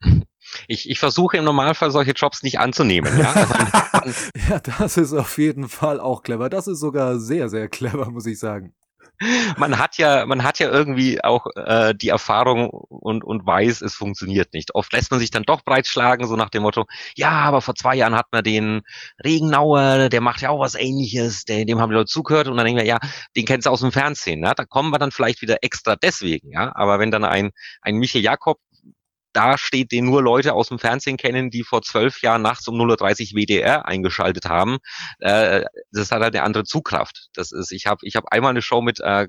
ich, 0.68 0.88
ich 0.88 0.98
versuche 0.98 1.36
im 1.36 1.44
Normalfall 1.44 1.90
solche 1.90 2.12
Jobs 2.12 2.42
nicht 2.42 2.58
anzunehmen. 2.58 3.18
Ja? 3.18 3.32
Also 3.92 4.30
ja, 4.50 4.58
das 4.60 4.96
ist 4.96 5.12
auf 5.12 5.38
jeden 5.38 5.68
Fall 5.68 6.00
auch 6.00 6.22
clever. 6.22 6.48
Das 6.48 6.66
ist 6.66 6.80
sogar 6.80 7.18
sehr, 7.18 7.48
sehr 7.48 7.68
clever, 7.68 8.10
muss 8.10 8.26
ich 8.26 8.38
sagen. 8.38 8.74
Man 9.56 9.78
hat 9.78 9.98
ja, 9.98 10.26
man 10.26 10.42
hat 10.42 10.58
ja 10.58 10.68
irgendwie 10.70 11.22
auch 11.22 11.46
äh, 11.54 11.94
die 11.94 12.08
Erfahrung 12.08 12.70
und, 12.70 13.22
und 13.22 13.46
weiß, 13.46 13.80
es 13.82 13.94
funktioniert 13.94 14.52
nicht. 14.52 14.74
Oft 14.74 14.92
lässt 14.92 15.10
man 15.10 15.20
sich 15.20 15.30
dann 15.30 15.44
doch 15.44 15.62
breitschlagen, 15.64 16.26
so 16.26 16.34
nach 16.34 16.50
dem 16.50 16.62
Motto, 16.62 16.86
ja, 17.14 17.30
aber 17.30 17.60
vor 17.60 17.74
zwei 17.74 17.94
Jahren 17.94 18.16
hat 18.16 18.26
man 18.32 18.42
den 18.42 18.82
Regenauer, 19.22 20.08
der 20.08 20.20
macht 20.20 20.40
ja 20.40 20.50
auch 20.50 20.60
was 20.60 20.74
ähnliches, 20.74 21.44
der, 21.44 21.64
dem 21.64 21.80
haben 21.80 21.90
die 21.90 21.96
Leute 21.96 22.10
zugehört 22.10 22.48
und 22.48 22.56
dann 22.56 22.66
denken 22.66 22.80
wir, 22.80 22.86
ja, 22.86 22.98
den 23.36 23.44
kennst 23.44 23.66
du 23.66 23.70
aus 23.70 23.80
dem 23.80 23.92
Fernsehen, 23.92 24.40
ne? 24.40 24.52
da 24.56 24.64
kommen 24.64 24.90
wir 24.90 24.98
dann 24.98 25.12
vielleicht 25.12 25.40
wieder 25.42 25.58
extra 25.62 25.94
deswegen, 25.94 26.50
ja. 26.50 26.72
Aber 26.74 26.98
wenn 26.98 27.10
dann 27.10 27.24
ein, 27.24 27.50
ein 27.82 27.96
Michael 27.96 28.22
Jakob 28.22 28.58
da 29.32 29.58
steht, 29.58 29.92
den 29.92 30.04
nur 30.04 30.22
Leute 30.22 30.54
aus 30.54 30.68
dem 30.68 30.78
Fernsehen 30.78 31.16
kennen, 31.16 31.50
die 31.50 31.62
vor 31.62 31.82
zwölf 31.82 32.22
Jahren 32.22 32.42
nachts 32.42 32.68
um 32.68 32.80
0.30 32.80 33.32
Uhr 33.32 33.40
WDR 33.40 33.86
eingeschaltet 33.86 34.46
haben. 34.46 34.78
Äh, 35.18 35.64
das 35.92 36.10
hat 36.10 36.22
halt 36.22 36.34
eine 36.34 36.44
andere 36.44 36.64
Zugkraft. 36.64 37.28
Das 37.34 37.52
ist, 37.52 37.72
ich 37.72 37.86
habe 37.86 38.00
ich 38.02 38.16
hab 38.16 38.24
einmal 38.32 38.50
eine 38.50 38.62
Show 38.62 38.82
mit 38.82 39.00
äh, 39.00 39.28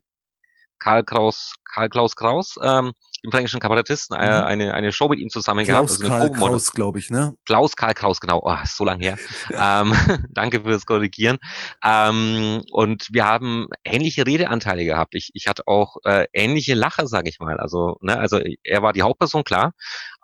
Karl 0.80 1.04
Kraus, 1.04 1.56
Karl 1.74 1.90
Klaus 1.90 2.16
Kraus, 2.16 2.56
ähm, 2.62 2.94
dem 3.24 3.32
fränkischen 3.32 3.60
Kabarettisten, 3.60 4.18
äh, 4.18 4.26
mhm. 4.26 4.46
eine, 4.46 4.74
eine 4.74 4.92
Show 4.92 5.08
mit 5.08 5.20
ihm 5.20 5.30
zusammen 5.30 5.66
Klaus 5.66 6.00
gehabt. 6.00 6.22
Also 6.22 6.34
Karl 6.34 6.50
Kraus, 6.50 6.72
glaube 6.72 7.00
ich, 7.00 7.10
ne? 7.10 7.36
Klaus 7.46 7.76
Karl 7.76 7.94
Kraus, 7.94 8.20
genau. 8.20 8.42
Oh, 8.44 8.58
so 8.66 8.84
lang 8.84 9.00
her. 9.00 9.18
ähm, 9.52 9.94
danke 10.30 10.62
fürs 10.62 10.86
Korrigieren. 10.86 11.38
Ähm, 11.84 12.64
und 12.72 13.08
wir 13.12 13.26
haben 13.26 13.68
ähnliche 13.86 14.26
Redeanteile 14.26 14.84
gehabt. 14.84 15.16
Ich, 15.16 15.32
ich 15.34 15.48
hatte 15.48 15.64
auch 15.68 15.98
äh, 16.04 16.28
ähnliche 16.34 16.74
Lacher, 16.74 17.08
sage 17.08 17.30
ich 17.30 17.40
mal. 17.40 17.58
Also, 17.58 17.98
ne, 18.02 18.18
also 18.18 18.40
er 18.64 18.82
war 18.82 18.92
die 18.92 19.04
Hauptperson, 19.04 19.44
klar. 19.46 19.74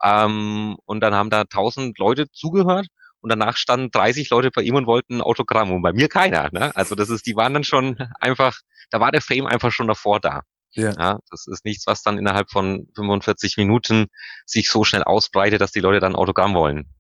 Ähm, 0.04 0.78
und 0.86 1.00
dann 1.00 1.16
haben 1.16 1.30
da 1.30 1.46
tausend 1.46 1.98
Leute 2.00 2.30
zugehört 2.32 2.88
und 3.22 3.30
danach 3.30 3.58
standen 3.58 3.92
30 3.92 4.30
Leute 4.30 4.52
bei 4.52 4.62
ihm 4.62 4.76
und 4.76 4.88
wollten 4.88 5.18
ein 5.18 5.22
Autogramm 5.22 5.72
und 5.72 5.82
bei 5.82 5.94
mir 5.94 6.08
keiner. 6.08 6.50
Ne? 6.52 6.76
Also 6.76 6.96
das 6.96 7.10
ist, 7.10 7.26
die 7.26 7.36
waren 7.36 7.54
dann 7.54 7.64
schon 7.64 7.98
einfach, 8.20 8.60
da 8.90 9.00
war 9.00 9.12
der 9.12 9.22
Fame 9.22 9.46
einfach 9.46 9.72
schon 9.72 9.88
davor 9.88 10.20
da. 10.20 10.42
Ja. 10.72 10.94
ja. 10.98 11.20
Das 11.30 11.48
ist 11.48 11.66
nichts, 11.66 11.88
was 11.88 12.04
dann 12.04 12.18
innerhalb 12.18 12.52
von 12.52 12.88
45 12.96 13.58
Minuten 13.58 14.08
sich 14.46 14.70
so 14.70 14.84
schnell 14.84 15.04
ausbreitet, 15.04 15.62
dass 15.62 15.72
die 15.72 15.80
Leute 15.80 16.00
dann 16.00 16.16
Autogramm 16.16 16.54
wollen. 16.54 16.94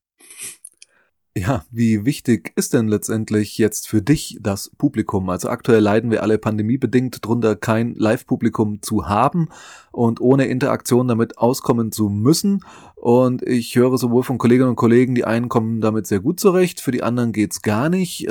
Ja, 1.37 1.63
wie 1.69 2.05
wichtig 2.05 2.51
ist 2.55 2.73
denn 2.73 2.87
letztendlich 2.87 3.57
jetzt 3.59 3.87
für 3.87 4.01
dich 4.01 4.39
das 4.41 4.71
Publikum? 4.77 5.29
Also 5.29 5.47
aktuell 5.49 5.79
leiden 5.79 6.09
wir 6.09 6.23
alle 6.23 6.39
pandemiebedingt 6.39 7.23
drunter, 7.23 7.55
kein 7.55 7.93
Live-Publikum 7.93 8.81
zu 8.81 9.07
haben 9.07 9.47
und 9.91 10.19
ohne 10.21 10.47
Interaktion 10.47 11.07
damit 11.07 11.37
auskommen 11.37 11.91
zu 11.91 12.09
müssen. 12.09 12.65
Und 12.95 13.43
ich 13.43 13.75
höre 13.75 13.97
sowohl 13.99 14.23
von 14.23 14.39
Kolleginnen 14.39 14.69
und 14.69 14.75
Kollegen, 14.75 15.13
die 15.13 15.23
einen 15.23 15.49
kommen 15.49 15.81
damit 15.81 16.07
sehr 16.07 16.19
gut 16.19 16.39
zurecht, 16.39 16.81
für 16.81 16.91
die 16.91 17.03
anderen 17.03 17.31
geht's 17.31 17.61
gar 17.61 17.89
nicht. 17.89 18.27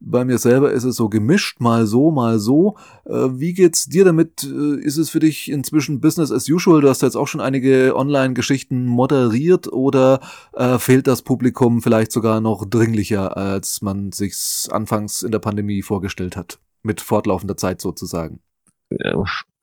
Bei 0.00 0.24
mir 0.24 0.38
selber 0.38 0.72
ist 0.72 0.84
es 0.84 0.96
so 0.96 1.08
gemischt, 1.08 1.60
mal 1.60 1.86
so, 1.86 2.10
mal 2.10 2.38
so. 2.38 2.76
Äh, 3.06 3.28
wie 3.32 3.54
geht's 3.54 3.86
dir 3.86 4.04
damit? 4.04 4.44
Äh, 4.44 4.80
ist 4.80 4.98
es 4.98 5.08
für 5.08 5.20
dich 5.20 5.50
inzwischen 5.50 6.00
Business 6.00 6.30
as 6.30 6.48
usual? 6.48 6.82
Du 6.82 6.88
hast 6.88 7.02
jetzt 7.02 7.16
auch 7.16 7.26
schon 7.26 7.40
einige 7.40 7.96
Online-Geschichten 7.96 8.84
moderiert 8.84 9.72
oder 9.72 10.20
äh, 10.52 10.78
fehlt 10.78 11.06
das 11.06 11.22
Publikum 11.22 11.80
vielleicht 11.80 12.12
sogar 12.12 12.40
noch 12.40 12.66
dringlicher, 12.66 13.36
als 13.36 13.80
man 13.80 14.12
sich's 14.12 14.68
anfangs 14.70 15.22
in 15.22 15.32
der 15.32 15.38
Pandemie 15.38 15.82
vorgestellt 15.82 16.36
hat? 16.36 16.58
Mit 16.82 17.00
fortlaufender 17.00 17.56
Zeit 17.56 17.80
sozusagen. 17.80 18.40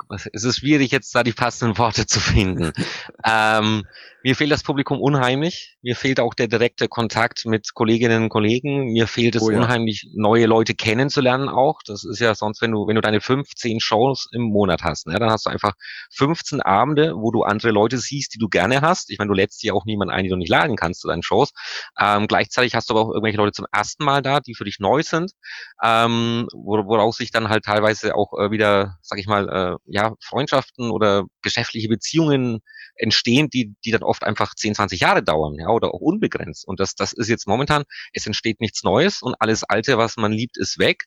Es 0.10 0.44
ist 0.44 0.60
schwierig, 0.60 0.92
jetzt 0.92 1.14
da 1.16 1.24
die 1.24 1.34
passenden 1.34 1.78
Worte 1.78 2.06
zu 2.06 2.20
finden. 2.20 2.72
ähm, 3.26 3.84
mir 4.26 4.38
fehlt 4.38 4.52
das 4.52 4.64
Publikum 4.64 5.02
unheimlich. 5.02 5.76
Mir 5.82 5.98
fehlt 5.98 6.22
auch 6.22 6.34
der 6.34 6.48
direkte 6.48 6.88
Kontakt 6.88 7.46
mit 7.46 7.74
Kolleginnen 7.74 8.24
und 8.24 8.30
Kollegen. 8.30 8.94
Mir 8.94 9.06
fehlt 9.06 9.36
es 9.36 9.42
oh 9.42 9.52
ja. 9.52 9.58
unheimlich, 9.58 10.08
neue 10.16 10.46
Leute 10.46 10.76
kennenzulernen 10.76 11.50
auch. 11.50 11.82
Das 11.86 12.06
ist 12.06 12.20
ja 12.20 12.34
sonst, 12.34 12.62
wenn 12.62 12.72
du, 12.72 12.88
wenn 12.88 12.96
du 12.96 13.02
deine 13.02 13.20
15 13.20 13.82
Shows 13.82 14.30
im 14.32 14.44
Monat 14.44 14.82
hast, 14.82 15.08
ne, 15.08 15.20
dann 15.20 15.30
hast 15.30 15.46
du 15.46 15.50
einfach 15.50 15.74
15 16.14 16.62
Abende, 16.62 17.16
wo 17.18 17.32
du 17.32 17.44
andere 17.44 17.72
Leute 17.72 17.98
siehst, 17.98 18.34
die 18.34 18.40
du 18.40 18.48
gerne 18.48 18.80
hast. 18.80 19.12
Ich 19.12 19.18
meine, 19.18 19.28
du 19.28 19.34
lädst 19.34 19.62
dir 19.62 19.76
auch 19.76 19.84
niemanden 19.84 20.14
ein, 20.14 20.24
die 20.24 20.30
du 20.30 20.38
nicht 20.38 20.50
laden 20.50 20.78
kannst 20.78 21.02
zu 21.02 21.10
deinen 21.10 21.24
Shows. 21.24 21.52
Ähm, 22.00 22.28
gleichzeitig 22.28 22.76
hast 22.76 22.90
du 22.90 22.94
aber 22.94 23.02
auch 23.02 23.10
irgendwelche 23.10 23.38
Leute 23.38 23.52
zum 23.52 23.66
ersten 23.74 24.06
Mal 24.06 24.22
da, 24.22 24.40
die 24.40 24.56
für 24.56 24.64
dich 24.64 24.80
neu 24.80 25.04
sind, 25.04 25.34
ähm, 25.84 26.48
woraus 26.54 27.18
sich 27.18 27.32
dann 27.32 27.50
halt 27.50 27.66
teilweise 27.66 28.16
auch 28.16 28.32
äh, 28.40 28.52
wieder, 28.52 28.96
sag 29.02 29.20
ich 29.20 29.28
mal, 29.28 29.50
äh, 29.50 29.92
ja, 29.94 30.16
Freundschaften 30.20 30.90
oder 30.90 31.26
geschäftliche 31.44 31.88
Beziehungen 31.88 32.62
entstehen, 32.96 33.50
die, 33.50 33.76
die 33.86 33.92
dann 33.92 34.02
oft 34.02 34.24
einfach 34.24 34.56
10, 34.56 34.74
20 34.74 35.00
Jahre 35.00 35.24
dauern, 35.24 35.54
ja, 35.60 35.68
oder 35.68 35.94
auch 35.94 36.02
unbegrenzt. 36.02 36.68
Und 36.68 36.80
das, 36.80 36.96
das 36.96 37.14
ist 37.14 37.30
jetzt 37.30 37.48
momentan, 37.48 37.84
es 38.12 38.26
entsteht 38.26 38.60
nichts 38.60 38.84
Neues 38.84 39.22
und 39.22 39.36
alles 39.40 39.64
Alte, 39.64 40.00
was 40.00 40.18
man 40.18 40.32
liebt, 40.32 40.58
ist 40.58 40.80
weg. 40.80 41.04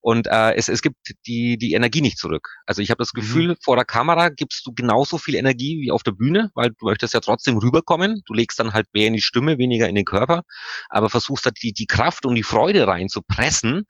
Und 0.00 0.28
äh, 0.28 0.54
es, 0.54 0.68
es 0.68 0.82
gibt 0.82 0.96
die, 1.26 1.58
die 1.58 1.72
Energie 1.72 2.00
nicht 2.00 2.16
zurück. 2.16 2.48
Also 2.64 2.80
ich 2.80 2.90
habe 2.90 2.98
das 2.98 3.12
mhm. 3.12 3.20
Gefühl, 3.20 3.48
mhm. 3.48 3.56
vor 3.60 3.74
der 3.74 3.84
Kamera 3.84 4.28
gibst 4.28 4.64
du 4.64 4.72
genauso 4.72 5.18
viel 5.18 5.34
Energie 5.34 5.80
wie 5.80 5.90
auf 5.90 6.04
der 6.04 6.12
Bühne, 6.12 6.52
weil 6.54 6.70
du 6.70 6.86
möchtest 6.86 7.14
ja 7.14 7.20
trotzdem 7.20 7.58
rüberkommen. 7.58 8.22
Du 8.24 8.34
legst 8.34 8.60
dann 8.60 8.72
halt 8.72 8.86
mehr 8.92 9.08
in 9.08 9.14
die 9.14 9.20
Stimme, 9.20 9.58
weniger 9.58 9.88
in 9.88 9.96
den 9.96 10.04
Körper, 10.04 10.44
aber 10.88 11.10
versuchst 11.10 11.44
halt 11.44 11.56
die, 11.60 11.72
die 11.72 11.86
Kraft 11.86 12.24
und 12.24 12.36
die 12.36 12.44
Freude 12.44 12.86
reinzupressen 12.86 13.86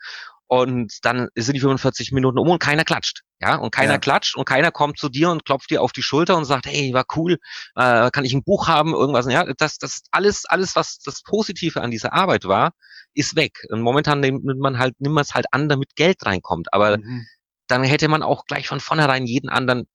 und 0.46 0.94
dann 1.02 1.28
sind 1.34 1.54
die 1.54 1.60
45 1.60 2.12
Minuten 2.12 2.38
um 2.38 2.48
und 2.48 2.58
keiner 2.58 2.84
klatscht. 2.84 3.22
Ja, 3.40 3.54
und 3.56 3.70
keiner 3.70 3.94
ja. 3.94 3.98
klatscht 3.98 4.36
und 4.36 4.46
keiner 4.46 4.72
kommt 4.72 4.98
zu 4.98 5.08
dir 5.08 5.30
und 5.30 5.44
klopft 5.44 5.70
dir 5.70 5.80
auf 5.80 5.92
die 5.92 6.02
Schulter 6.02 6.36
und 6.36 6.44
sagt, 6.44 6.66
hey, 6.66 6.92
war 6.92 7.04
cool, 7.14 7.38
äh, 7.76 8.10
kann 8.10 8.24
ich 8.24 8.32
ein 8.32 8.42
Buch 8.42 8.66
haben, 8.66 8.92
irgendwas. 8.94 9.30
Ja, 9.30 9.44
das, 9.56 9.78
das 9.78 10.02
alles, 10.10 10.44
alles, 10.44 10.74
was 10.74 10.98
das 10.98 11.22
Positive 11.22 11.80
an 11.80 11.92
dieser 11.92 12.12
Arbeit 12.12 12.46
war, 12.46 12.72
ist 13.14 13.36
weg. 13.36 13.64
Und 13.70 13.80
momentan 13.82 14.20
nimmt 14.20 14.44
man 14.44 14.78
halt, 14.78 15.00
nimmt 15.00 15.14
man 15.14 15.22
es 15.22 15.34
halt 15.34 15.46
an, 15.52 15.68
damit 15.68 15.94
Geld 15.94 16.24
reinkommt. 16.26 16.72
Aber 16.72 16.98
mhm. 16.98 17.26
dann 17.68 17.84
hätte 17.84 18.08
man 18.08 18.24
auch 18.24 18.44
gleich 18.44 18.66
von 18.66 18.80
vornherein 18.80 19.26
jeden 19.26 19.48
anderen 19.48 19.86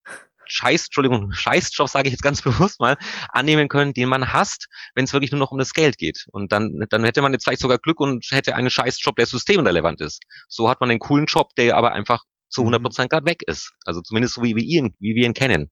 Scheiß, 0.46 0.86
Entschuldigung, 0.86 1.32
Scheißjob 1.34 1.90
sage 1.90 2.08
ich 2.08 2.14
jetzt 2.14 2.24
ganz 2.24 2.42
bewusst 2.44 2.80
mal, 2.80 2.98
annehmen 3.30 3.68
können, 3.68 3.94
den 3.94 4.10
man 4.10 4.32
hasst, 4.32 4.68
wenn 4.96 5.06
es 5.06 5.14
wirklich 5.14 5.32
nur 5.32 5.40
noch 5.40 5.52
um 5.52 5.58
das 5.58 5.74
Geld 5.74 5.98
geht. 5.98 6.28
Und 6.32 6.52
dann, 6.52 6.86
dann 6.90 7.04
hätte 7.04 7.22
man 7.22 7.34
jetzt 7.34 7.44
vielleicht 7.44 7.62
sogar 7.62 7.78
Glück 7.78 8.00
und 8.00 8.26
hätte 8.32 8.56
einen 8.56 8.70
Scheißjob, 8.70 9.16
der 9.16 9.26
systemrelevant 9.26 10.02
ist. 10.02 10.22
So 10.48 10.70
hat 10.70 10.80
man 10.80 10.90
einen 10.90 11.00
coolen 11.00 11.26
Job, 11.26 11.50
der 11.58 11.76
aber 11.76 11.92
einfach 11.92 12.24
zu 12.54 12.62
100 12.62 12.80
mhm. 12.80 12.84
Prozent 12.84 13.10
gerade 13.10 13.26
weg 13.26 13.44
ist. 13.48 13.74
Also 13.86 14.02
zumindest 14.02 14.36
so 14.36 14.44
wie 14.44 14.56
wir 14.56 14.64
ihn, 14.64 14.96
wie 15.00 15.16
wir 15.16 15.26
ihn 15.26 15.34
kennen. 15.34 15.70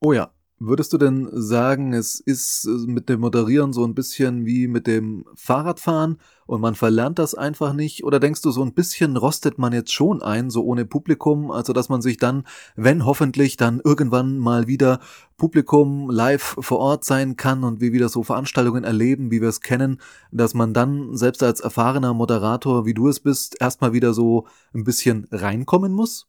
Oh 0.00 0.12
ja, 0.12 0.32
Würdest 0.60 0.92
du 0.92 0.98
denn 0.98 1.28
sagen, 1.32 1.92
es 1.92 2.20
ist 2.20 2.64
äh, 2.66 2.86
mit 2.86 3.08
dem 3.08 3.20
Moderieren 3.20 3.72
so 3.72 3.84
ein 3.84 3.94
bisschen 3.94 4.46
wie 4.46 4.68
mit 4.68 4.86
dem 4.86 5.26
Fahrradfahren 5.34 6.18
und 6.46 6.60
man 6.60 6.76
verlernt 6.76 7.18
das 7.18 7.34
einfach 7.34 7.72
nicht? 7.72 8.04
Oder 8.04 8.20
denkst 8.20 8.40
du, 8.40 8.52
so 8.52 8.62
ein 8.62 8.72
bisschen 8.72 9.16
rostet 9.16 9.58
man 9.58 9.72
jetzt 9.72 9.92
schon 9.92 10.22
ein, 10.22 10.50
so 10.50 10.62
ohne 10.62 10.84
Publikum, 10.84 11.50
also 11.50 11.72
dass 11.72 11.88
man 11.88 12.02
sich 12.02 12.18
dann, 12.18 12.46
wenn 12.76 13.04
hoffentlich 13.04 13.56
dann 13.56 13.80
irgendwann 13.82 14.38
mal 14.38 14.68
wieder 14.68 15.00
Publikum 15.36 16.08
live 16.08 16.56
vor 16.60 16.78
Ort 16.78 17.04
sein 17.04 17.36
kann 17.36 17.64
und 17.64 17.80
wir 17.80 17.92
wieder 17.92 18.08
so 18.08 18.22
Veranstaltungen 18.22 18.84
erleben, 18.84 19.32
wie 19.32 19.40
wir 19.40 19.48
es 19.48 19.60
kennen, 19.60 20.00
dass 20.30 20.54
man 20.54 20.72
dann 20.72 21.16
selbst 21.16 21.42
als 21.42 21.58
erfahrener 21.58 22.14
Moderator, 22.14 22.86
wie 22.86 22.94
du 22.94 23.08
es 23.08 23.18
bist, 23.18 23.60
erstmal 23.60 23.92
wieder 23.92 24.14
so 24.14 24.46
ein 24.72 24.84
bisschen 24.84 25.26
reinkommen 25.32 25.92
muss? 25.92 26.28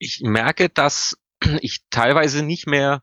Ich 0.00 0.22
merke, 0.24 0.68
dass 0.68 1.16
ich 1.60 1.84
teilweise 1.88 2.42
nicht 2.42 2.66
mehr 2.66 3.02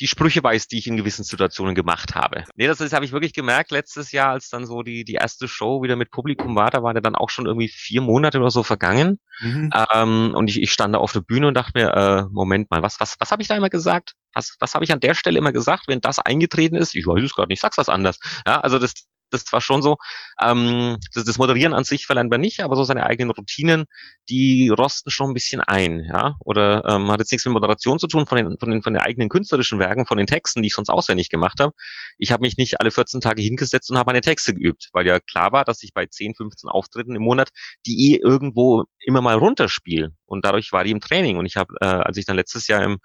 die 0.00 0.08
Sprüche 0.08 0.42
weiß, 0.42 0.68
die 0.68 0.78
ich 0.78 0.86
in 0.86 0.96
gewissen 0.96 1.24
Situationen 1.24 1.74
gemacht 1.74 2.14
habe. 2.14 2.44
Nee, 2.56 2.66
das, 2.66 2.78
das 2.78 2.92
habe 2.92 3.04
ich 3.04 3.12
wirklich 3.12 3.32
gemerkt 3.32 3.70
letztes 3.70 4.12
Jahr, 4.12 4.30
als 4.30 4.48
dann 4.48 4.66
so 4.66 4.82
die, 4.82 5.04
die 5.04 5.14
erste 5.14 5.46
Show 5.46 5.82
wieder 5.82 5.96
mit 5.96 6.10
Publikum 6.10 6.56
war, 6.56 6.70
da 6.70 6.82
war 6.82 6.92
der 6.94 7.02
dann 7.02 7.14
auch 7.14 7.30
schon 7.30 7.46
irgendwie 7.46 7.68
vier 7.68 8.00
Monate 8.00 8.38
oder 8.38 8.50
so 8.50 8.62
vergangen. 8.62 9.20
Mhm. 9.40 9.70
Ähm, 9.92 10.32
und 10.34 10.48
ich, 10.48 10.60
ich 10.60 10.72
stand 10.72 10.94
da 10.94 10.98
auf 10.98 11.12
der 11.12 11.20
Bühne 11.20 11.46
und 11.48 11.54
dachte 11.54 11.72
mir, 11.74 11.92
äh, 11.92 12.24
Moment 12.32 12.70
mal, 12.70 12.82
was, 12.82 12.98
was, 13.00 13.14
was 13.18 13.30
habe 13.30 13.42
ich 13.42 13.48
da 13.48 13.56
immer 13.56 13.70
gesagt? 13.70 14.14
Was, 14.32 14.56
was 14.58 14.74
habe 14.74 14.84
ich 14.84 14.92
an 14.92 15.00
der 15.00 15.14
Stelle 15.14 15.38
immer 15.38 15.52
gesagt, 15.52 15.84
wenn 15.86 16.00
das 16.00 16.18
eingetreten 16.18 16.74
ist? 16.74 16.94
Ich 16.94 17.06
weiß 17.06 17.22
es 17.22 17.34
gerade 17.34 17.48
nicht, 17.48 17.60
sag's 17.60 17.78
was 17.78 17.88
anders. 17.88 18.18
Ja, 18.46 18.60
also 18.60 18.78
das, 18.78 18.94
das 19.34 19.52
war 19.52 19.60
schon 19.60 19.82
so, 19.82 19.96
ähm, 20.40 20.98
das, 21.12 21.24
das 21.24 21.38
Moderieren 21.38 21.74
an 21.74 21.84
sich 21.84 22.06
verlernt 22.06 22.30
man 22.30 22.40
nicht, 22.40 22.60
aber 22.60 22.76
so 22.76 22.84
seine 22.84 23.04
eigenen 23.06 23.30
Routinen, 23.30 23.84
die 24.28 24.68
rosten 24.68 25.10
schon 25.10 25.30
ein 25.30 25.34
bisschen 25.34 25.60
ein, 25.60 26.04
ja, 26.04 26.36
oder 26.40 26.84
ähm, 26.86 27.10
hat 27.10 27.20
jetzt 27.20 27.32
nichts 27.32 27.44
mit 27.44 27.52
Moderation 27.52 27.98
zu 27.98 28.06
tun 28.06 28.26
von 28.26 28.38
den, 28.38 28.58
von 28.58 28.70
den, 28.70 28.82
von 28.82 28.94
den 28.94 29.02
eigenen 29.02 29.28
künstlerischen 29.28 29.78
Werken, 29.78 30.06
von 30.06 30.18
den 30.18 30.26
Texten, 30.26 30.62
die 30.62 30.68
ich 30.68 30.74
sonst 30.74 30.88
auswendig 30.88 31.28
gemacht 31.28 31.60
habe. 31.60 31.72
Ich 32.18 32.32
habe 32.32 32.42
mich 32.42 32.56
nicht 32.56 32.80
alle 32.80 32.90
14 32.90 33.20
Tage 33.20 33.42
hingesetzt 33.42 33.90
und 33.90 33.98
habe 33.98 34.08
meine 34.08 34.20
Texte 34.20 34.54
geübt, 34.54 34.88
weil 34.92 35.06
ja 35.06 35.20
klar 35.20 35.52
war, 35.52 35.64
dass 35.64 35.82
ich 35.82 35.92
bei 35.92 36.06
10, 36.06 36.34
15 36.34 36.70
Auftritten 36.70 37.14
im 37.14 37.22
Monat 37.22 37.50
die 37.86 38.12
eh 38.12 38.20
irgendwo 38.22 38.84
immer 39.00 39.20
mal 39.20 39.36
runterspiele. 39.36 40.12
Und 40.26 40.44
dadurch 40.44 40.72
war 40.72 40.84
die 40.84 40.90
im 40.90 41.00
Training. 41.00 41.36
Und 41.36 41.46
ich 41.46 41.56
habe, 41.56 41.74
äh, 41.80 41.86
als 41.86 42.16
ich 42.16 42.24
dann 42.24 42.36
letztes 42.36 42.66
Jahr 42.68 42.82
im 42.82 42.98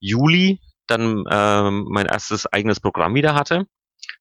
Juli 0.00 0.60
dann 0.86 1.24
äh, 1.26 1.70
mein 1.70 2.06
erstes 2.06 2.46
eigenes 2.46 2.80
Programm 2.80 3.14
wieder 3.14 3.34
hatte, 3.34 3.66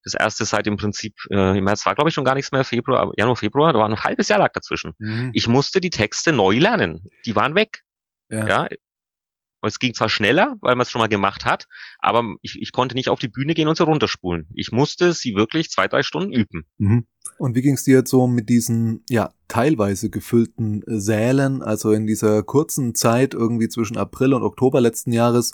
das 0.03 0.13
erste 0.13 0.45
seit 0.45 0.67
im 0.67 0.77
Prinzip 0.77 1.13
äh, 1.29 1.57
im 1.57 1.63
März 1.63 1.85
war, 1.85 1.95
glaube 1.95 2.09
ich, 2.09 2.13
schon 2.13 2.25
gar 2.25 2.35
nichts 2.35 2.51
mehr, 2.51 2.63
Februar, 2.63 3.11
Januar, 3.17 3.35
Februar, 3.35 3.73
da 3.73 3.79
war 3.79 3.89
ein 3.89 4.03
halbes 4.03 4.27
Jahr 4.27 4.39
lag 4.39 4.51
dazwischen. 4.53 4.93
Mhm. 4.97 5.31
Ich 5.33 5.47
musste 5.47 5.81
die 5.81 5.89
Texte 5.89 6.31
neu 6.31 6.57
lernen. 6.57 7.07
Die 7.25 7.35
waren 7.35 7.55
weg. 7.55 7.81
Ja. 8.29 8.47
ja. 8.47 8.67
Es 9.65 9.79
ging 9.79 9.93
zwar 9.93 10.09
schneller, 10.09 10.55
weil 10.61 10.75
man 10.75 10.83
es 10.83 10.91
schon 10.91 10.99
mal 10.99 11.07
gemacht 11.07 11.45
hat, 11.45 11.67
aber 11.99 12.35
ich, 12.41 12.61
ich 12.61 12.71
konnte 12.71 12.95
nicht 12.95 13.09
auf 13.09 13.19
die 13.19 13.27
Bühne 13.27 13.53
gehen 13.53 13.67
und 13.67 13.77
sie 13.77 13.83
runterspulen. 13.83 14.47
Ich 14.53 14.71
musste 14.71 15.13
sie 15.13 15.35
wirklich 15.35 15.69
zwei, 15.69 15.87
drei 15.87 16.03
Stunden 16.03 16.31
üben. 16.31 16.65
Mhm. 16.77 17.05
Und 17.37 17.55
wie 17.55 17.61
ging 17.61 17.73
es 17.73 17.83
dir 17.83 17.97
jetzt 17.97 18.11
so 18.11 18.27
mit 18.27 18.49
diesen, 18.49 19.03
ja, 19.09 19.31
teilweise 19.47 20.09
gefüllten 20.09 20.83
Sälen, 20.87 21.61
also 21.61 21.91
in 21.91 22.07
dieser 22.07 22.43
kurzen 22.43 22.95
Zeit 22.95 23.33
irgendwie 23.33 23.67
zwischen 23.67 23.97
April 23.97 24.33
und 24.33 24.43
Oktober 24.43 24.81
letzten 24.81 25.11
Jahres, 25.11 25.51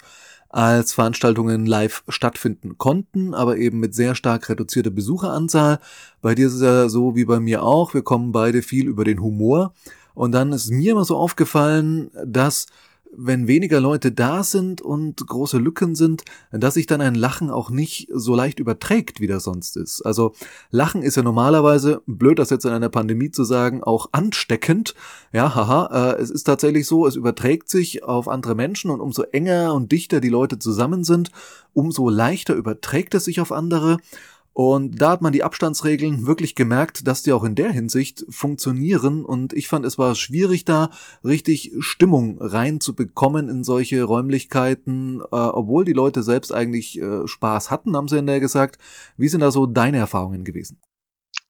als 0.50 0.92
Veranstaltungen 0.94 1.66
live 1.66 2.04
stattfinden 2.10 2.78
konnten, 2.78 3.34
aber 3.34 3.58
eben 3.58 3.80
mit 3.80 3.96
sehr 3.96 4.16
stark 4.16 4.50
reduzierter 4.50 4.90
Besucheranzahl. 4.90 5.80
Bei 6.22 6.36
dir 6.36 6.48
ist 6.48 6.56
es 6.56 6.62
ja 6.62 6.90
so 6.90 7.16
wie 7.16 7.26
bei 7.26 7.40
mir 7.40 7.64
auch, 7.64 7.94
wir 7.94 8.02
kommen 8.02 8.34
beide 8.34 8.62
viel 8.62 8.88
über 8.88 9.06
den 9.06 9.22
Humor. 9.22 9.74
Und 10.14 10.34
dann 10.34 10.52
ist 10.52 10.70
mir 10.70 10.92
immer 10.92 11.06
so 11.06 11.16
aufgefallen, 11.16 12.12
dass 12.26 12.68
wenn 13.16 13.48
weniger 13.48 13.80
Leute 13.80 14.12
da 14.12 14.44
sind 14.44 14.82
und 14.82 15.26
große 15.26 15.58
Lücken 15.58 15.96
sind, 15.96 16.24
dass 16.52 16.76
sich 16.76 16.88
dann 16.88 17.02
ein 17.02 17.16
Lachen 17.16 17.50
auch 17.50 17.70
nicht 17.70 18.08
so 18.14 18.36
leicht 18.36 18.60
überträgt, 18.60 19.20
wie 19.20 19.28
das 19.28 19.44
sonst 19.44 19.78
ist. 19.78 20.02
Also 20.02 20.34
Lachen 20.70 21.04
ist 21.04 21.18
ja 21.18 21.24
normalerweise, 21.24 22.02
blöd 22.06 22.40
das 22.40 22.50
jetzt 22.50 22.66
in 22.66 22.72
einer 22.72 22.90
Pandemie 22.90 23.32
zu 23.32 23.44
sagen, 23.44 23.84
auch 23.84 24.10
ansteckend. 24.12 24.96
Ja, 25.34 25.54
haha, 25.56 26.14
äh, 26.14 26.22
es 26.22 26.30
ist 26.30 26.44
tatsächlich 26.44 26.88
so, 26.88 27.06
es 27.06 27.16
überträgt 27.16 27.70
sich 27.70 28.04
auf 28.04 28.28
andere 28.28 28.56
Menschen 28.56 28.92
und 28.92 29.02
umso 29.02 29.24
enger 29.24 29.74
und 29.74 29.92
dichter 29.92 30.22
die 30.22 30.30
Leute 30.30 30.60
zusammen 30.60 31.04
sind, 31.04 31.32
umso 31.74 32.10
leichter 32.10 32.54
überträgt 32.56 33.14
es 33.16 33.26
sich 33.26 33.42
auf 33.42 33.52
andere. 33.52 33.98
Und 34.54 35.02
da 35.02 35.12
hat 35.12 35.22
man 35.22 35.32
die 35.32 35.44
Abstandsregeln 35.44 36.28
wirklich 36.28 36.56
gemerkt, 36.56 37.08
dass 37.08 37.24
die 37.24 37.32
auch 37.32 37.44
in 37.44 37.56
der 37.56 37.72
Hinsicht 37.72 38.26
funktionieren. 38.30 39.24
Und 39.24 39.54
ich 39.54 39.68
fand, 39.68 39.86
es 39.86 39.98
war 39.98 40.14
schwierig, 40.16 40.66
da 40.66 40.90
richtig 41.24 41.72
Stimmung 41.80 42.38
reinzubekommen 42.42 43.48
in 43.48 43.64
solche 43.64 44.04
Räumlichkeiten, 44.04 45.22
äh, 45.22 45.36
obwohl 45.36 45.86
die 45.86 45.94
Leute 45.94 46.22
selbst 46.22 46.54
eigentlich 46.54 47.00
äh, 47.00 47.28
Spaß 47.28 47.72
hatten, 47.72 47.96
haben 47.96 48.10
sie 48.10 48.18
in 48.18 48.28
der 48.28 48.42
gesagt. 48.42 48.78
Wie 49.16 49.30
sind 49.30 49.40
da 49.40 49.52
so 49.52 49.66
deine 49.66 49.98
Erfahrungen 49.98 50.44
gewesen? 50.44 50.82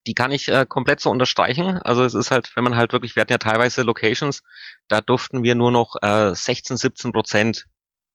die 0.06 0.14
kann 0.14 0.32
ich 0.32 0.48
äh, 0.48 0.66
komplett 0.68 1.00
so 1.00 1.10
unterstreichen. 1.10 1.78
Also 1.78 2.04
es 2.04 2.14
ist 2.14 2.30
halt, 2.30 2.50
wenn 2.56 2.64
man 2.64 2.76
halt 2.76 2.92
wirklich, 2.92 3.14
wir 3.14 3.20
hatten 3.20 3.32
ja 3.32 3.38
teilweise 3.38 3.82
Locations, 3.82 4.42
da 4.88 5.00
durften 5.00 5.42
wir 5.42 5.54
nur 5.54 5.70
noch 5.70 5.94
äh, 6.02 6.34
16, 6.34 6.76
17 6.76 7.12
Prozent 7.12 7.66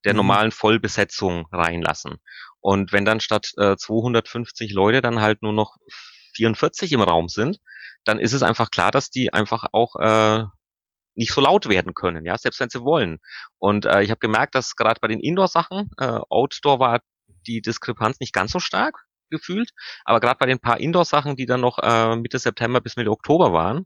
der 0.04 0.14
mhm. 0.14 0.18
normalen 0.18 0.52
Vollbesetzung 0.52 1.48
reinlassen. 1.52 2.18
Und 2.68 2.92
wenn 2.92 3.06
dann 3.06 3.22
statt 3.22 3.54
äh, 3.56 3.78
250 3.78 4.74
Leute 4.74 5.02
dann 5.02 5.22
halt 5.22 5.42
nur 5.42 5.54
noch 5.54 5.78
44 6.36 6.92
im 6.92 7.00
Raum 7.00 7.30
sind, 7.30 7.60
dann 8.04 8.20
ist 8.20 8.34
es 8.34 8.44
einfach 8.44 8.72
klar, 8.72 8.92
dass 8.92 9.10
die 9.10 9.32
einfach 9.32 9.68
auch 9.72 9.96
äh, 9.96 10.44
nicht 11.16 11.32
so 11.32 11.40
laut 11.40 11.70
werden 11.70 11.94
können, 11.94 12.26
ja, 12.26 12.38
selbst 12.38 12.60
wenn 12.60 12.70
sie 12.70 12.82
wollen. 12.82 13.20
Und 13.58 13.86
äh, 13.86 14.02
ich 14.02 14.10
habe 14.10 14.20
gemerkt, 14.20 14.54
dass 14.54 14.76
gerade 14.76 15.00
bei 15.00 15.08
den 15.08 15.22
Indoor-Sachen, 15.22 15.92
äh, 15.98 16.20
Outdoor 16.30 16.82
war 16.82 17.00
die 17.48 17.62
Diskrepanz 17.62 18.20
nicht 18.20 18.34
ganz 18.34 18.52
so 18.52 18.60
stark 18.60 19.06
gefühlt, 19.30 19.72
aber 20.04 20.20
gerade 20.20 20.38
bei 20.38 20.46
den 20.46 20.60
paar 20.60 20.82
Indoor-Sachen, 20.82 21.38
die 21.38 21.46
dann 21.46 21.62
noch 21.62 21.80
äh, 21.82 22.18
Mitte 22.18 22.38
September 22.38 22.82
bis 22.82 22.98
Mitte 22.98 23.12
Oktober 23.12 23.54
waren, 23.54 23.86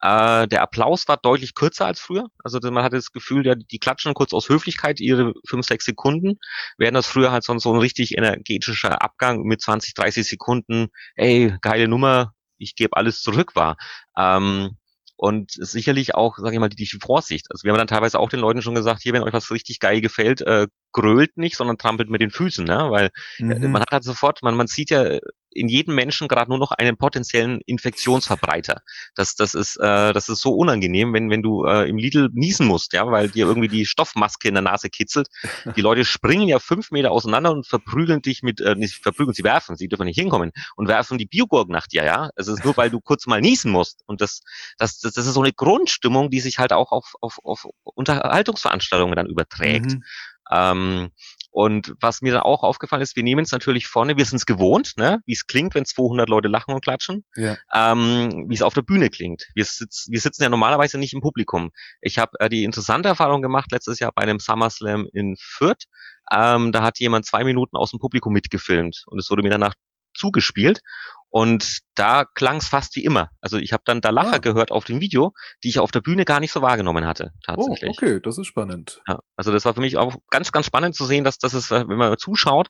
äh, 0.00 0.46
der 0.48 0.62
Applaus 0.62 1.08
war 1.08 1.16
deutlich 1.16 1.54
kürzer 1.54 1.86
als 1.86 2.00
früher. 2.00 2.26
Also 2.42 2.58
man 2.70 2.84
hatte 2.84 2.96
das 2.96 3.12
Gefühl, 3.12 3.46
ja, 3.46 3.54
die 3.54 3.78
klatschen 3.78 4.14
kurz 4.14 4.32
aus 4.32 4.48
Höflichkeit 4.48 5.00
ihre 5.00 5.34
fünf, 5.48 5.66
sechs 5.66 5.84
Sekunden, 5.84 6.38
während 6.78 6.96
das 6.96 7.06
früher 7.06 7.32
halt 7.32 7.44
so, 7.44 7.56
so 7.58 7.72
ein 7.72 7.80
richtig 7.80 8.16
energetischer 8.16 9.02
Abgang 9.02 9.42
mit 9.42 9.60
20, 9.60 9.94
30 9.94 10.26
Sekunden, 10.26 10.88
ey, 11.14 11.56
geile 11.62 11.88
Nummer, 11.88 12.32
ich 12.58 12.74
gebe 12.74 12.96
alles 12.96 13.20
zurück 13.20 13.56
war. 13.56 13.76
Ähm, 14.16 14.76
und 15.16 15.50
sicherlich 15.52 16.14
auch, 16.14 16.36
sage 16.36 16.54
ich 16.54 16.60
mal, 16.60 16.68
die, 16.68 16.76
die 16.76 16.98
Vorsicht. 17.00 17.46
Also 17.50 17.64
wir 17.64 17.72
haben 17.72 17.78
dann 17.78 17.86
teilweise 17.86 18.18
auch 18.18 18.28
den 18.28 18.40
Leuten 18.40 18.60
schon 18.60 18.74
gesagt, 18.74 19.02
hier, 19.02 19.14
wenn 19.14 19.22
euch 19.22 19.32
was 19.32 19.50
richtig 19.50 19.80
geil 19.80 20.02
gefällt, 20.02 20.42
äh, 20.42 20.66
grölt 20.92 21.38
nicht, 21.38 21.56
sondern 21.56 21.78
trampelt 21.78 22.10
mit 22.10 22.20
den 22.20 22.30
Füßen, 22.30 22.66
ne? 22.66 22.90
weil 22.90 23.10
mhm. 23.38 23.70
man 23.70 23.80
hat 23.80 23.92
halt 23.92 24.04
sofort, 24.04 24.42
man, 24.42 24.54
man 24.54 24.66
sieht 24.66 24.90
ja 24.90 25.18
in 25.56 25.68
jedem 25.68 25.94
Menschen 25.94 26.28
gerade 26.28 26.50
nur 26.50 26.58
noch 26.58 26.72
einen 26.72 26.96
potenziellen 26.96 27.60
Infektionsverbreiter. 27.66 28.82
Das, 29.14 29.34
das 29.34 29.54
ist, 29.54 29.76
äh, 29.76 30.12
das 30.12 30.28
ist 30.28 30.40
so 30.40 30.54
unangenehm, 30.54 31.12
wenn, 31.12 31.30
wenn 31.30 31.42
du 31.42 31.64
äh, 31.64 31.88
im 31.88 31.96
Lidl 31.96 32.28
niesen 32.32 32.66
musst, 32.66 32.92
ja, 32.92 33.10
weil 33.10 33.28
dir 33.28 33.46
irgendwie 33.46 33.68
die 33.68 33.86
Stoffmaske 33.86 34.48
in 34.48 34.54
der 34.54 34.62
Nase 34.62 34.90
kitzelt. 34.90 35.28
Die 35.76 35.80
Leute 35.80 36.04
springen 36.04 36.48
ja 36.48 36.58
fünf 36.58 36.90
Meter 36.90 37.10
auseinander 37.10 37.50
und 37.52 37.66
verprügeln 37.66 38.22
dich 38.22 38.42
mit, 38.42 38.60
äh, 38.60 38.74
nicht 38.74 39.02
verprügeln, 39.02 39.34
sie 39.34 39.44
werfen, 39.44 39.76
sie 39.76 39.88
dürfen 39.88 40.06
nicht 40.06 40.18
hinkommen 40.18 40.52
und 40.76 40.88
werfen 40.88 41.18
die 41.18 41.26
Biogurken 41.26 41.72
nach 41.72 41.86
dir, 41.86 42.04
ja. 42.04 42.30
Es 42.36 42.48
ist 42.48 42.64
nur, 42.64 42.76
weil 42.76 42.90
du 42.90 43.00
kurz 43.00 43.26
mal 43.26 43.40
niesen 43.40 43.72
musst. 43.72 44.02
Und 44.06 44.20
das, 44.20 44.42
das, 44.78 44.98
das, 45.00 45.14
das 45.14 45.26
ist 45.26 45.34
so 45.34 45.42
eine 45.42 45.52
Grundstimmung, 45.52 46.30
die 46.30 46.40
sich 46.40 46.58
halt 46.58 46.72
auch 46.72 46.92
auf, 46.92 47.14
auf, 47.20 47.38
auf 47.42 47.66
Unterhaltungsveranstaltungen 47.84 49.16
dann 49.16 49.26
überträgt. 49.26 49.92
Mhm. 49.92 50.02
Ähm, 50.50 51.10
und 51.56 51.94
was 52.02 52.20
mir 52.20 52.34
dann 52.34 52.42
auch 52.42 52.62
aufgefallen 52.62 53.00
ist, 53.00 53.16
wir 53.16 53.22
nehmen 53.22 53.42
es 53.42 53.50
natürlich 53.50 53.86
vorne, 53.86 54.18
wir 54.18 54.26
sind 54.26 54.36
es 54.36 54.44
gewohnt, 54.44 54.92
ne? 54.98 55.22
wie 55.24 55.32
es 55.32 55.46
klingt, 55.46 55.74
wenn 55.74 55.86
200 55.86 56.28
Leute 56.28 56.48
lachen 56.48 56.74
und 56.74 56.82
klatschen, 56.82 57.24
ja. 57.34 57.56
ähm, 57.72 58.44
wie 58.50 58.54
es 58.54 58.60
auf 58.60 58.74
der 58.74 58.82
Bühne 58.82 59.08
klingt. 59.08 59.48
Wir, 59.54 59.64
sitz, 59.64 60.06
wir 60.10 60.20
sitzen 60.20 60.42
ja 60.42 60.50
normalerweise 60.50 60.98
nicht 60.98 61.14
im 61.14 61.22
Publikum. 61.22 61.70
Ich 62.02 62.18
habe 62.18 62.32
äh, 62.40 62.50
die 62.50 62.64
interessante 62.64 63.08
Erfahrung 63.08 63.40
gemacht 63.40 63.72
letztes 63.72 64.00
Jahr 64.00 64.12
bei 64.14 64.20
einem 64.20 64.38
SummerSlam 64.38 65.08
in 65.14 65.34
Fürth. 65.40 65.84
Ähm, 66.30 66.72
da 66.72 66.82
hat 66.82 66.98
jemand 66.98 67.24
zwei 67.24 67.42
Minuten 67.42 67.78
aus 67.78 67.90
dem 67.90 68.00
Publikum 68.00 68.34
mitgefilmt 68.34 69.04
und 69.06 69.18
es 69.18 69.30
wurde 69.30 69.42
mir 69.42 69.48
danach 69.48 69.72
zugespielt. 70.12 70.82
Und 71.28 71.80
da 71.94 72.24
klang 72.24 72.56
es 72.58 72.68
fast 72.68 72.96
wie 72.96 73.04
immer. 73.04 73.30
Also 73.40 73.58
ich 73.58 73.72
habe 73.72 73.82
dann 73.84 74.00
da 74.00 74.10
Lacher 74.10 74.36
ah. 74.36 74.38
gehört 74.38 74.70
auf 74.70 74.84
dem 74.84 75.00
Video, 75.00 75.32
die 75.64 75.68
ich 75.68 75.78
auf 75.78 75.90
der 75.90 76.00
Bühne 76.00 76.24
gar 76.24 76.40
nicht 76.40 76.52
so 76.52 76.62
wahrgenommen 76.62 77.04
hatte, 77.06 77.32
tatsächlich. 77.44 77.90
Oh, 77.90 78.04
okay, 78.04 78.20
das 78.22 78.38
ist 78.38 78.46
spannend. 78.46 79.00
Ja, 79.06 79.18
also 79.36 79.52
das 79.52 79.64
war 79.64 79.74
für 79.74 79.80
mich 79.80 79.96
auch 79.96 80.16
ganz, 80.30 80.52
ganz 80.52 80.66
spannend 80.66 80.94
zu 80.94 81.04
sehen, 81.04 81.24
dass 81.24 81.38
das 81.38 81.52
ist, 81.52 81.70
wenn 81.70 81.86
man 81.88 82.16
zuschaut, 82.16 82.68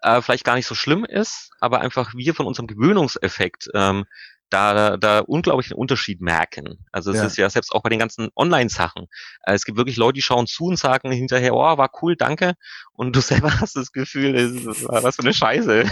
äh, 0.00 0.22
vielleicht 0.22 0.44
gar 0.44 0.54
nicht 0.54 0.66
so 0.66 0.74
schlimm 0.74 1.04
ist, 1.04 1.50
aber 1.60 1.80
einfach 1.80 2.14
wir 2.14 2.34
von 2.34 2.46
unserem 2.46 2.66
Gewöhnungseffekt 2.66 3.68
ähm, 3.74 4.04
da, 4.50 4.96
da 4.96 5.20
unglaublich 5.20 5.70
einen 5.70 5.78
Unterschied 5.78 6.20
merken. 6.20 6.84
Also 6.90 7.10
es 7.10 7.18
ja. 7.18 7.26
ist 7.26 7.36
ja 7.36 7.50
selbst 7.50 7.72
auch 7.72 7.82
bei 7.82 7.90
den 7.90 7.98
ganzen 7.98 8.30
Online-Sachen. 8.34 9.06
Äh, 9.42 9.54
es 9.54 9.64
gibt 9.64 9.76
wirklich 9.76 9.96
Leute, 9.96 10.14
die 10.14 10.22
schauen 10.22 10.46
zu 10.46 10.64
und 10.64 10.78
sagen 10.78 11.12
hinterher, 11.12 11.54
oh, 11.54 11.76
war 11.76 11.90
cool, 12.02 12.16
danke. 12.16 12.54
Und 12.92 13.14
du 13.14 13.20
selber 13.50 13.60
hast 13.60 13.76
das 13.76 13.92
Gefühl, 13.92 14.32
das 14.32 14.84
war 14.84 15.02
was 15.02 15.16
für 15.16 15.22
eine 15.22 15.34
Scheiße. 15.34 15.84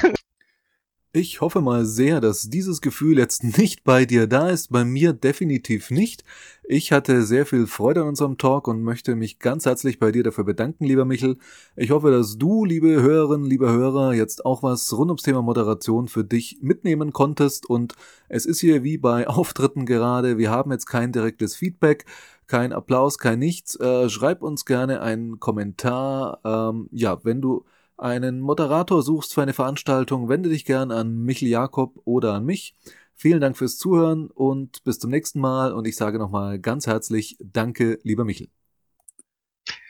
Ich 1.19 1.41
hoffe 1.41 1.63
mal 1.63 1.87
sehr, 1.87 2.21
dass 2.21 2.51
dieses 2.51 2.83
Gefühl 2.83 3.17
jetzt 3.17 3.43
nicht 3.59 3.85
bei 3.85 4.05
dir 4.05 4.27
da 4.27 4.51
ist, 4.51 4.71
bei 4.71 4.85
mir 4.85 5.15
definitiv 5.15 5.91
nicht. 5.91 6.25
Ich 6.63 6.93
hatte 6.93 7.23
sehr 7.23 7.47
viel 7.47 7.67
Freude 7.67 8.03
an 8.03 8.09
unserem 8.09 8.37
Talk 8.37 8.69
und 8.69 8.83
möchte 8.83 9.17
mich 9.17 9.39
ganz 9.39 9.65
herzlich 9.65 9.99
bei 9.99 10.13
dir 10.13 10.23
dafür 10.23 10.45
bedanken, 10.45 10.85
lieber 10.85 11.07
Michel. 11.07 11.39
Ich 11.75 11.91
hoffe, 11.91 12.11
dass 12.11 12.37
du, 12.37 12.67
liebe 12.67 13.01
Hörerinnen, 13.01 13.47
liebe 13.47 13.73
Hörer, 13.73 14.13
jetzt 14.13 14.45
auch 14.45 14.63
was 14.63 14.93
rund 14.93 15.09
ums 15.09 15.23
Thema 15.23 15.41
Moderation 15.41 16.07
für 16.09 16.23
dich 16.23 16.59
mitnehmen 16.61 17.15
konntest 17.15 17.65
und 17.65 17.95
es 18.29 18.45
ist 18.45 18.61
hier 18.61 18.85
wie 18.85 18.99
bei 18.99 19.27
Auftritten 19.27 19.87
gerade, 19.87 20.37
wir 20.37 20.51
haben 20.51 20.71
jetzt 20.71 20.85
kein 20.85 21.13
direktes 21.13 21.57
Feedback, 21.57 22.05
kein 22.47 22.75
Applaus, 22.75 23.17
kein 23.17 23.39
nichts. 23.39 23.75
Äh, 23.81 24.11
schreib 24.11 24.43
uns 24.43 24.67
gerne 24.67 25.01
einen 25.01 25.41
Kommentar, 25.41 26.41
ähm, 26.45 26.91
ja, 26.93 27.25
wenn 27.25 27.41
du 27.41 27.65
einen 27.99 28.41
Moderator 28.41 29.03
suchst 29.03 29.35
für 29.35 29.43
eine 29.43 29.53
Veranstaltung, 29.53 30.29
wende 30.29 30.49
dich 30.49 30.65
gern 30.65 30.91
an 30.91 31.23
Michel 31.23 31.49
Jakob 31.49 32.01
oder 32.05 32.35
an 32.35 32.45
mich. 32.45 32.75
Vielen 33.15 33.41
Dank 33.41 33.57
fürs 33.57 33.79
Zuhören 33.79 34.31
und 34.31 34.85
bis 34.85 34.99
zum 34.99 35.11
nächsten 35.11 35.41
Mal. 35.41 35.73
Und 35.73 35.87
ich 35.87 35.97
sage 35.97 36.19
nochmal 36.19 36.59
ganz 36.59 36.87
herzlich 36.87 37.37
Danke, 37.41 37.99
lieber 38.03 38.25
Michel. 38.25 38.49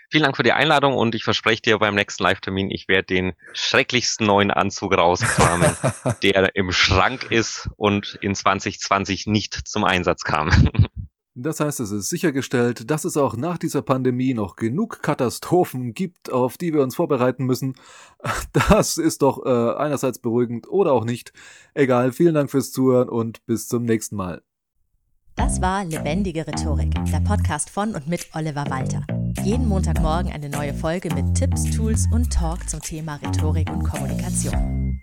Vielen 0.08 0.22
Dank 0.22 0.36
für 0.36 0.44
die 0.44 0.52
Einladung 0.52 0.94
und 0.94 1.16
ich 1.16 1.24
verspreche 1.24 1.62
dir 1.62 1.78
beim 1.78 1.96
nächsten 1.96 2.22
Live-Termin, 2.22 2.70
ich 2.70 2.86
werde 2.86 3.06
den 3.06 3.32
schrecklichsten 3.52 4.24
neuen 4.24 4.52
Anzug 4.52 4.96
rauskramen, 4.96 5.76
der 6.22 6.54
im 6.54 6.70
Schrank 6.70 7.30
ist 7.32 7.68
und 7.76 8.16
in 8.20 8.36
2020 8.36 9.26
nicht 9.26 9.66
zum 9.66 9.82
Einsatz 9.82 10.22
kam. 10.22 10.50
Das 11.38 11.60
heißt, 11.60 11.80
es 11.80 11.90
ist 11.90 12.08
sichergestellt, 12.08 12.90
dass 12.90 13.04
es 13.04 13.18
auch 13.18 13.36
nach 13.36 13.58
dieser 13.58 13.82
Pandemie 13.82 14.32
noch 14.32 14.56
genug 14.56 15.02
Katastrophen 15.02 15.92
gibt, 15.92 16.32
auf 16.32 16.56
die 16.56 16.72
wir 16.72 16.82
uns 16.82 16.96
vorbereiten 16.96 17.44
müssen. 17.44 17.74
Das 18.68 18.96
ist 18.96 19.20
doch 19.20 19.44
äh, 19.44 19.76
einerseits 19.76 20.18
beruhigend 20.18 20.68
oder 20.68 20.92
auch 20.92 21.04
nicht. 21.04 21.32
Egal, 21.74 22.12
vielen 22.12 22.34
Dank 22.34 22.50
fürs 22.50 22.72
Zuhören 22.72 23.10
und 23.10 23.44
bis 23.44 23.68
zum 23.68 23.84
nächsten 23.84 24.16
Mal. 24.16 24.42
Das 25.36 25.60
war 25.60 25.84
Lebendige 25.84 26.46
Rhetorik, 26.46 26.94
der 27.12 27.20
Podcast 27.20 27.68
von 27.68 27.94
und 27.94 28.08
mit 28.08 28.26
Oliver 28.34 28.64
Walter. 28.70 29.06
Jeden 29.44 29.68
Montagmorgen 29.68 30.32
eine 30.32 30.48
neue 30.48 30.72
Folge 30.72 31.14
mit 31.14 31.34
Tipps, 31.34 31.64
Tools 31.76 32.06
und 32.10 32.32
Talk 32.32 32.68
zum 32.68 32.80
Thema 32.80 33.16
Rhetorik 33.16 33.70
und 33.70 33.84
Kommunikation. 33.84 35.02